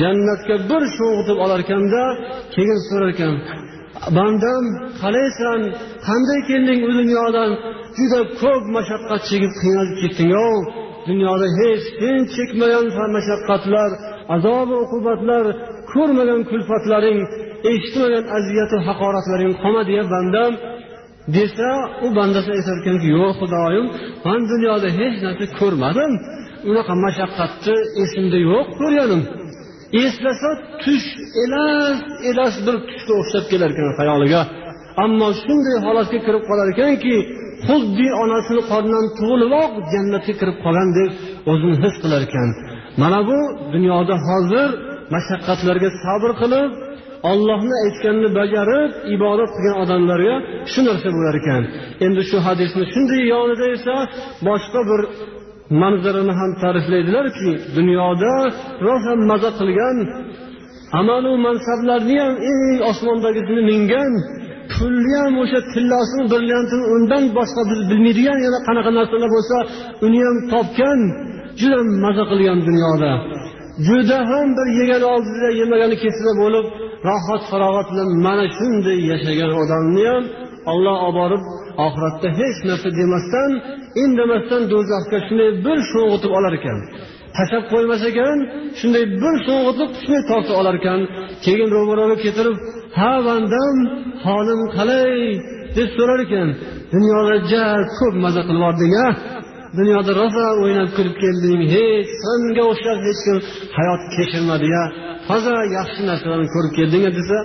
jannatga 0.00 0.56
bir 0.70 0.82
sho'ng'itib 0.96 1.38
olarkanda 1.44 2.02
keyin 2.54 2.78
so'rar 2.86 3.10
ekan 3.14 3.34
bandam 4.16 4.64
qalaysan 5.02 5.60
qanday 6.06 6.40
kelding 6.50 6.80
u 6.88 6.90
dunyodan? 7.00 7.50
Juda 7.98 8.20
ko'p 8.40 8.64
mashaqqat 8.76 9.22
chekib 9.30 9.52
qiynalib 9.62 9.96
ketdingov 10.02 10.58
dunyoda 11.08 11.48
hech 11.60 11.84
sen 12.00 12.18
chekmagan 12.34 12.86
mashaqqatlar 13.16 13.90
azobi 14.36 14.74
uqubatlar 14.84 15.44
ko'rmagan 15.92 16.40
kulfatlaring 16.50 17.18
eshitmagan 17.72 18.24
aziyatu 18.36 18.76
haqoratlaring 18.86 19.52
qolmadiya 19.62 20.04
bandam! 20.14 20.52
Desa 21.36 21.70
u 22.06 22.08
bandasi 22.18 22.50
aytarkanki 22.56 23.08
yo'q 23.18 23.32
xudoyim 23.40 23.86
man 24.26 24.40
dunyoda 24.52 24.88
hech 24.98 25.16
narsa 25.24 25.46
ko'rmadim. 25.60 26.12
Unaqa 26.70 26.94
mashaqqatni 27.04 27.76
esimda 28.02 28.38
yo'q 28.50 28.66
ko'rganim. 28.80 29.22
Eslasa 30.02 30.50
tush 30.82 31.08
elas 31.44 31.98
elas 32.30 32.54
bir 32.66 32.76
tushga 32.88 33.12
o'xshab 33.20 33.44
kelar 33.50 33.70
ekan 33.74 33.88
xayoliga. 33.98 34.40
Ammo 35.04 35.28
shunday 35.42 35.76
holatga 35.86 36.18
kirib 36.26 36.44
qolar 36.50 36.66
ekanki 36.74 37.14
xuddi 37.66 38.06
onasini 38.22 38.62
qornidan 38.70 39.06
tug'iliboq 39.18 39.72
jannatga 39.92 40.34
kirib 40.40 40.56
qolgandek 40.64 41.10
o'zini 41.50 41.76
his 41.84 41.94
qilar 42.02 42.22
ekan. 42.28 42.48
Mana 43.02 43.20
bu 43.28 43.38
dunyoda 43.74 44.16
hozir 44.28 44.68
mashaqqatlarga 45.14 45.90
sabr 46.02 46.30
qilib 46.42 46.70
ollohni 47.30 47.74
aytganini 47.84 48.30
bajarib 48.38 48.90
ibodat 49.16 49.50
qilgan 49.56 49.76
odamlarga 49.84 50.36
shu 50.72 50.80
narsa 50.88 51.08
bo'lar 51.16 51.34
ekan. 51.40 51.62
Endi 52.06 52.22
shu 52.30 52.36
hadisni 52.46 52.84
shunday 52.92 53.22
yonida 53.34 53.66
esa 53.76 53.96
boshqa 54.48 54.80
bir 54.90 55.00
manzarani 55.82 56.32
ham 56.40 56.50
ta'riflaydilarki 56.62 57.50
dunyoda 57.76 58.32
rosa 58.86 59.12
maza 59.30 59.50
qilgan 59.60 59.96
amalu 61.00 61.32
mansablarni 61.46 62.16
ham 62.24 62.34
eng 62.50 62.62
osmondagisini 62.90 63.62
mingan 63.70 64.12
pulni 64.72 65.14
ham 65.22 65.34
o'sha 65.42 65.60
tillasini 65.72 66.24
brilliantini 66.32 66.84
undan 66.94 67.24
boshqa 67.38 67.62
biz 67.70 67.80
bilmaydigan 67.90 68.38
yana 68.46 68.58
qanaqa 68.68 68.90
narsalar 68.98 69.30
bo'lsa 69.36 69.56
uni 70.06 70.20
ham 70.26 70.36
topgan 70.52 71.00
juda 71.60 71.78
maza 72.04 72.24
qilgan 72.30 72.58
dunyoda. 72.68 73.10
Juda 73.86 74.18
ham 74.30 74.48
bir 74.56 74.68
yegani 74.78 75.06
oldida 75.14 75.48
yemagani 75.60 75.96
kesida 76.04 76.32
bo'lib 76.42 76.66
rohat 77.08 77.42
farog'at 77.50 77.86
bilan 77.92 78.08
mana 78.26 78.46
shunday 78.58 78.98
yashagan 79.10 79.50
odamni 79.62 80.04
ham 80.12 80.24
olloh 80.72 80.96
olib 81.08 81.16
borib 81.20 81.42
oxiratda 81.86 82.28
hech 82.40 82.58
narsa 82.68 82.88
demasdan 83.00 83.50
indamasdan 84.04 84.62
do'zaxga 84.72 85.18
shunday 85.26 85.50
bir 85.66 85.78
sho'ng'itib 85.90 86.32
olar 86.38 86.52
ekan. 86.58 86.78
Tashlab 87.36 87.64
qo'ymas 87.72 88.02
ekan 88.10 88.38
shunday 88.78 89.04
bir 89.22 89.34
sho'ng'itib 89.46 89.90
shunday 90.02 90.22
tortib 90.30 90.56
olar 90.60 90.74
ekan. 90.80 91.00
Keyin 91.44 91.68
ro'baroga 91.76 92.16
keltirib 92.24 92.56
ha 92.98 93.12
bandam 93.26 93.76
holim 94.26 94.60
qalay? 94.76 95.14
deb 95.76 95.88
so'rar 95.96 96.20
ekan. 96.26 96.48
Dunyoda 96.94 97.34
ja 97.52 97.64
ko'p 97.98 98.14
maza 98.24 98.42
qilib 98.48 98.60
yubording 98.60 98.94
a 99.04 99.06
dunyoda 99.78 100.12
rosa 100.20 100.44
o'ynab 100.62 100.90
kulib 100.96 101.16
kelding 101.22 101.60
hech 101.74 102.10
senga 102.22 102.62
o'xshab 102.70 102.98
hech 103.06 103.20
kim 103.26 103.38
hayot 103.76 104.02
kechirmadiya 104.14 104.82
toza 105.28 105.56
yaxshi 105.76 106.02
narsalarni 106.10 106.48
ko'rib 106.54 106.72
kelding 106.78 107.02
desa 107.18 107.38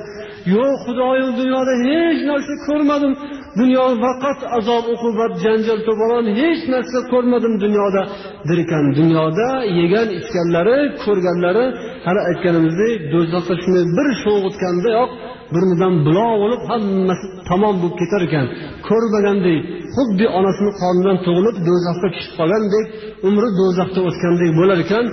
yo'q 0.55 0.73
xudoyim 0.85 1.29
dunyoda 1.39 1.73
hech 1.87 2.19
narsa 2.31 2.53
ko'rmadim. 2.67 3.13
Dunyo 3.59 3.85
faqat 4.03 4.39
azob 4.57 4.85
uqubat 4.93 5.33
janjal 5.45 5.79
to'polon 5.87 6.25
hech 6.39 6.61
narsa 6.73 6.99
ko'rmadim 7.11 7.53
dunyoda. 7.63 8.01
Der 8.47 8.57
ekan 8.63 8.85
dunyoda 8.99 9.47
yegan 9.79 10.07
ichganlari 10.19 10.77
ko'rganlari 11.03 11.65
hali 12.05 12.21
aytganimizdek 12.29 12.93
do'zaxda 13.13 13.55
shunday 13.61 13.85
bir 13.97 14.07
sho'ng'itgandayoq 14.23 15.09
burnidan 15.53 15.93
buloq 16.05 16.33
bo'lib 16.43 16.61
hammasi 16.69 17.25
tamom 17.49 17.75
bo'lib 17.81 17.95
ketar 18.01 18.21
ekan. 18.27 18.45
Ko'rmagandek 18.87 19.59
xuddi 19.95 20.25
onasini 20.39 20.71
qornidan 20.81 21.17
tug'ilib 21.25 21.55
do'zaxga 21.67 22.07
tushib 22.13 22.33
qolgandek 22.39 22.85
umri 23.27 23.49
do'zaxda 23.59 23.99
o'tgandek 24.09 24.51
bo'lar 24.59 24.77
ekan. 24.85 25.05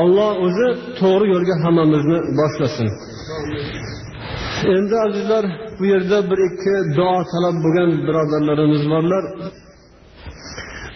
Olloh 0.00 0.30
o'zi 0.46 0.68
to'g'ri 1.00 1.26
yo'lga 1.34 1.54
hammamizni 1.64 2.18
boshlasin. 2.38 2.88
Endi 4.76 4.96
azizlar 5.06 5.44
bu 5.78 5.84
yerda 5.92 6.18
bir 6.30 6.38
ikki 6.48 6.74
duo 6.96 7.16
talab 7.32 7.56
bo'lgan 7.64 7.90
birodarlarimiz 8.06 8.82
borlar. 8.92 9.24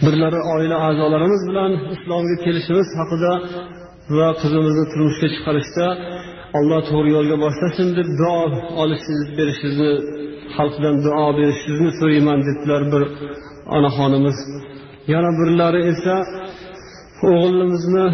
Birlari 0.05 0.41
oila 0.55 0.77
a'zolarimiz 0.89 1.43
bilan 1.51 1.73
islomga 1.95 2.37
kelishimiz 2.45 2.89
haqida 3.01 3.33
va 4.17 4.29
qizimizni 4.41 4.85
turmushga 4.93 5.29
chiqarishda 5.35 5.87
alloh 6.59 6.81
to'g'ri 6.91 7.11
yo'lga 7.17 7.37
boshlasin 7.45 7.89
deb 7.99 8.09
duo 8.21 8.43
olishingiz 8.83 9.29
berishingizni 9.39 9.93
xalqdan 10.57 10.97
duo 11.07 11.27
berishingizni 11.39 11.91
so'rayman 12.01 12.39
dedilar 12.49 12.83
bir 12.93 13.03
onaxonimiz. 13.77 14.39
Yana 15.13 15.31
birlari 15.41 15.81
esa 15.93 16.15
o'g'limizni 17.27 18.07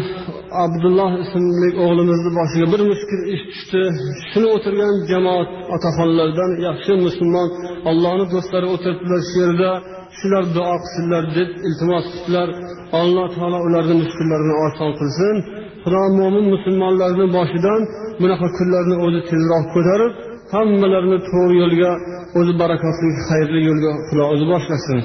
abdulloh 0.63 1.11
ismli 1.23 1.69
o'g'limizni 1.83 2.31
boshiga 2.39 2.67
bir 2.73 2.81
mushkul 2.91 3.21
ish 3.33 3.43
tushdi. 3.51 3.81
Shuni 4.29 4.47
o'tirgan 4.55 4.93
jamoat 5.11 5.49
otaxonlardan 5.75 6.51
yaxshi 6.67 6.93
musulmon 7.05 7.47
allohni 7.89 8.25
do'stlari 8.33 8.67
o'tiribdilar 8.73 9.21
shu 9.29 9.37
yerda. 9.43 9.71
Shular 10.17 10.43
duo 10.55 10.75
qilsinlar 10.83 11.23
deb 11.37 11.49
iltimos 11.67 12.05
qildilar 12.13 12.49
alloh 13.01 13.27
taolo 13.35 13.59
ularni 13.67 13.95
mushkullarini 14.01 14.55
oson 14.65 14.91
qilsin. 14.99 15.35
Xudo 15.83 16.01
mo'min 16.19 16.45
musulmonlarni 16.53 17.25
boshidan 17.37 17.81
bunaqa 18.21 18.47
kunlarni 18.57 18.95
o'zi 19.05 19.21
tezroq 19.29 19.65
ko'tarib 19.75 20.13
hammalarini 20.53 21.17
to'g'ri 21.29 21.55
yo'lga 21.63 21.91
o'zi 22.39 22.53
barakotli 22.61 23.09
xayrli 23.27 23.59
yo'lga 23.69 23.91
xudo 24.07 24.23
o'zi 24.33 24.45
boshlasin 24.53 24.99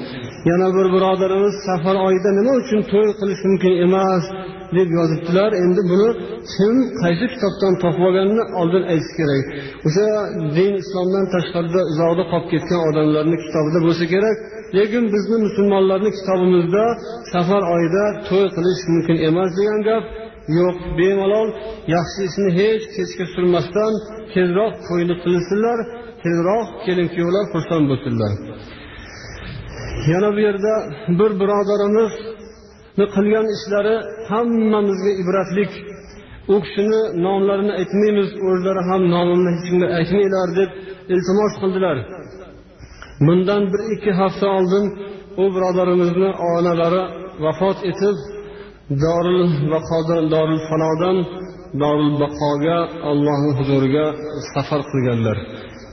yana 0.49 0.67
bir 0.77 0.87
birodarimiz 0.95 1.55
safar 1.67 1.95
oyida 2.07 2.29
nima 2.39 2.53
uchun 2.61 2.81
to'y 2.91 3.09
qilish 3.19 3.41
mumkin 3.47 3.73
emas 3.85 4.25
deb 4.77 4.89
yozibdilar. 4.97 5.51
Endi 5.63 5.81
buni 5.91 6.09
kim 6.53 6.75
qaysi 7.01 7.25
kitobdan 7.33 7.73
topib 7.83 8.03
olganini 8.07 8.43
oldin 8.61 8.83
aytish 8.91 9.13
kerak. 9.19 9.45
O'sha 9.87 10.07
din 10.57 10.73
islomdan 10.81 11.25
tashqarida 11.33 11.81
uzoqda 11.91 12.23
qolib 12.31 12.47
ketgan 12.53 12.81
odamlarni 12.89 13.37
kitobida 13.45 13.79
bo'lsa 13.85 14.05
kerak. 14.13 14.37
Lekin 14.77 15.03
bizni 15.13 15.37
musulmonlarni 15.45 16.11
kitobimizda 16.17 16.83
safar 17.33 17.63
oyida 17.75 18.03
to'y 18.27 18.47
qilish 18.55 18.81
mumkin 18.91 19.17
emas 19.29 19.49
degan 19.59 19.79
gap 19.89 20.03
yo'q. 20.59 20.75
Bemalol 20.99 21.49
yaxshi 21.95 22.19
ishni 22.29 22.49
hech 22.59 22.83
kechga 22.95 23.25
surmasdan 23.33 23.93
tezroq 24.33 24.73
to'yni 24.87 25.15
qilsinlar. 25.23 25.77
Tezroq 26.23 26.67
kelin 26.85 27.07
kuyovlar 27.13 27.45
xursand 27.53 27.85
bo'lsinlar. 27.91 28.31
Yana 30.11 30.29
bu 30.35 30.39
yerda 30.47 30.73
bir 31.19 31.31
birodarimizni 31.41 33.05
qilgan 33.15 33.47
ishlari 33.55 33.95
hammamizga 34.29 35.11
ibratlik. 35.21 35.71
U 36.53 36.55
kishini 36.63 37.01
nomlarini 37.25 37.73
aytmaymiz 37.79 38.29
o'zlari 38.49 38.81
ham 38.89 39.01
nomimni 39.15 39.49
hech 39.55 39.63
kimga 39.67 39.87
aytmanglar 39.99 40.49
deb 40.59 40.69
iltimos 41.13 41.53
qildilar. 41.61 41.97
Bundan 43.25 43.63
bir 43.71 43.81
ikki 43.93 44.11
hafta 44.21 44.47
oldin 44.57 44.85
u 45.41 45.43
birodarimizni 45.55 46.29
onalari 46.51 47.03
vafot 47.43 47.77
etib 47.91 48.17
dorul 49.03 49.41
vaqodan 49.73 50.23
dorul 50.33 50.61
falodan 50.69 51.17
dorul 51.81 52.11
baqoga 52.23 52.77
allohni 53.09 53.51
huzuriga 53.59 54.05
safar 54.53 54.81
qilganlar. 54.91 55.37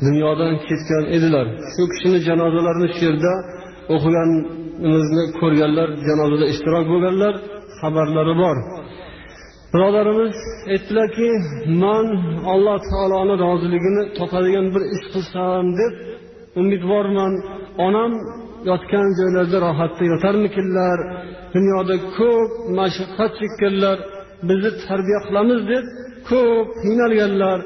Dunyodan 0.07 0.53
ketgan 0.69 1.05
edilar. 1.17 1.47
Shu 1.73 1.83
kishini 1.93 2.19
janozalarini 2.29 2.89
shu 2.95 3.03
yerda 3.09 3.33
o'qiganimizni 3.95 5.25
ko'rganlar 5.41 5.89
janozada 6.09 6.47
ishtirok 6.53 6.85
bo'lganlar 6.93 7.35
xabarlari 7.81 8.35
bor. 8.43 8.57
Birodarimiz 9.73 10.37
aytdilarki 10.75 11.29
man 11.83 12.07
alloh 12.53 12.79
taoloni 12.91 13.35
roziligini 13.45 14.03
topadigan 14.19 14.67
bir 14.75 14.83
ish 14.95 15.05
qilsam 15.13 15.65
deb 15.81 15.93
umidvorman. 16.61 17.33
Onam 17.87 18.13
yotgan 18.71 19.09
joylarida 19.19 19.59
rohatda 19.67 20.05
yotarmikinlar? 20.13 20.99
Dunyoda 21.55 21.97
ko'p 22.17 22.51
mashaqqat 22.79 23.33
chekkanlar 23.41 23.99
bizni 24.49 24.71
tarbiya 24.87 25.21
qilamiz 25.27 25.61
deb 25.73 25.85
ko'p 26.31 26.67
qiynalganlar. 26.83 27.59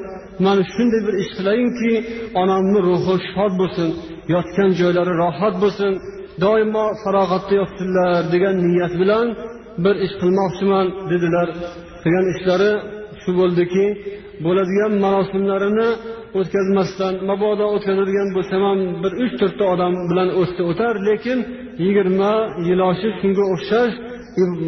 Mana 0.45 0.61
shunday 0.73 1.01
bir 1.07 1.15
ish 1.23 1.31
qilayinki 1.37 1.91
onamni 2.41 2.79
ruhi 2.87 3.15
shod 3.31 3.53
bo'lsin 3.61 3.89
yotgan 4.33 4.69
joylari 4.79 5.13
rohat 5.23 5.55
bo'lsin 5.63 5.91
doimo 6.43 6.85
farog'atda 7.03 7.53
yotsinlar 7.61 8.21
degan 8.33 8.55
niyat 8.67 8.93
bilan 9.01 9.27
bir 9.83 9.95
ish 10.05 10.15
qilmoqchiman 10.21 10.87
dedilar. 11.11 11.47
Qilgan 12.03 12.25
ishlari 12.33 12.71
shu 13.21 13.31
bo'ldiki 13.39 13.85
bo'ladigan 14.45 14.93
marosimlarini 15.05 15.89
o'tkazmasdan 16.39 17.13
mabodo 17.29 17.65
o'tkazadigan 17.75 18.29
bo'lsam 18.35 18.61
ham 18.67 18.79
bir 19.03 19.11
uch 19.23 19.33
to'rtta 19.41 19.65
odam 19.73 19.93
bilan 20.09 20.29
o'tsa 20.41 20.61
o'tar 20.71 20.93
lekin 21.07 21.39
yigirma 21.85 22.33
yiloshi 22.67 23.09
shunga 23.19 23.43
o'xshash 23.53 23.93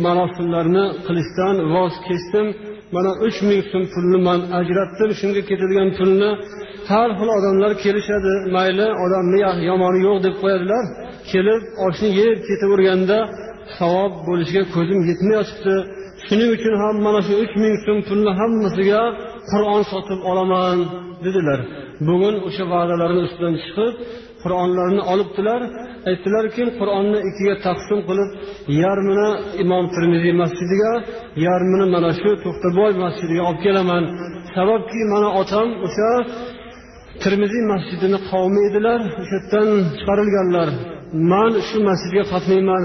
marosimlarni 0.05 0.85
qilishdan 1.07 1.55
voz 1.73 1.93
kechdim 2.07 2.47
mana 2.93 3.11
uch 3.25 3.37
ming 3.47 3.61
so'm 3.71 3.83
pulni 3.93 4.19
man 4.27 4.39
ajratdim 4.59 5.09
shunga 5.19 5.41
ketadigan 5.49 5.89
pulni. 5.97 6.29
Har 6.89 7.09
xil 7.17 7.29
odamlar 7.37 7.71
kelishadi 7.83 8.33
mayli 8.55 8.87
odamni 9.03 9.39
yomoni 9.69 9.99
yo'q 10.07 10.17
deb 10.25 10.35
qo'yadilar. 10.41 10.83
Kelib 11.31 11.61
oshni 11.85 12.09
yeb 12.21 12.37
ketaverganda 12.47 13.17
savob 13.77 14.11
bo'lishiga 14.27 14.63
ko'zim 14.75 14.99
yetmayotibdi 15.09 15.75
shuning 16.27 16.49
uchun 16.57 16.73
ham 16.81 16.95
mana 17.05 17.19
shu 17.27 17.33
uch 17.43 17.53
ming 17.63 17.75
so'm 17.85 17.99
pulni 18.09 18.31
hammasiga 18.39 19.01
qur'on 19.51 19.81
sotib 19.91 20.19
olaman 20.31 20.77
dedilar. 21.25 21.59
Bugun 22.07 22.35
o'sha 22.47 22.63
va'dalarini 22.73 23.21
ustidan 23.27 23.55
chiqib 23.63 23.93
qur'onlarni 24.45 25.01
olibdilar 25.13 25.61
aytdilarki 26.09 26.63
qur'onni 26.79 27.19
ikkiga 27.29 27.55
taqsim 27.65 27.99
qilib 28.07 28.29
yarmini 28.83 29.29
imom 29.63 29.85
termiziy 29.95 30.33
masjidiga 30.41 30.91
yarmini 31.47 31.85
mana 31.95 32.11
shu 32.21 32.29
to'xtaboy 32.43 32.91
masjidiga 33.03 33.43
olib 33.49 33.59
kelaman. 33.65 34.03
Sababki 34.55 35.01
mana 35.13 35.29
otam 35.41 35.67
o'sha 35.87 36.09
termiziy 37.23 37.63
masjidini 37.73 38.19
qavmi 38.29 38.61
edilar 38.69 38.99
o'sha 39.21 39.35
yerdan 39.37 39.69
chiqarilganlar. 39.97 40.69
Man 41.31 41.51
shu 41.67 41.77
masjidga 41.89 42.23
qatnayman. 42.33 42.83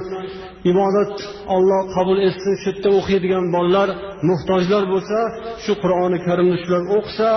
Ibodat 0.70 1.14
olloh 1.54 1.82
qabul 1.96 2.18
etsin 2.28 2.54
shu 2.62 2.68
yerda 2.70 2.88
o'qiydigan 2.98 3.44
bolalar 3.54 3.88
muhtojlar 4.28 4.82
bo'lsa 4.92 5.18
shu 5.64 5.72
qur'oni 5.82 6.18
karimni 6.26 6.56
shular 6.62 6.82
o'qisa 6.96 7.30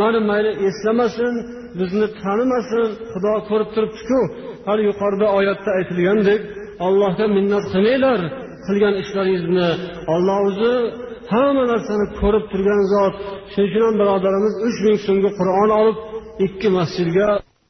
mani 0.00 0.20
mayli 0.30 0.52
eslamasin 0.68 1.34
bizni 1.80 2.06
tanimasin 2.22 2.86
xudo 3.12 3.32
ko'rib 3.48 3.70
turibdiku. 3.74 4.20
Hali 4.66 4.82
yuqorida 4.90 5.26
oyatda 5.38 5.70
aytilgandek 5.78 6.40
allohga 6.86 7.26
minnat 7.36 7.64
qilmanglar 7.72 8.20
qilgan 8.66 8.94
ishlaringizni. 9.02 9.68
Olloh 10.14 10.38
o'zi 10.48 10.72
hamma 11.32 11.64
narsani 11.72 12.06
ko'rib 12.20 12.44
turgan 12.52 12.82
zot. 12.92 13.14
Shuning 13.52 13.68
uchun 13.70 13.82
ham 13.86 13.94
birodarimiz 14.00 14.54
uch 14.68 14.78
ming 14.86 14.98
so'mga 15.06 15.30
qur'on 15.38 15.70
olib 15.80 15.96
ikki 16.46 16.68
masjidga 16.78 17.28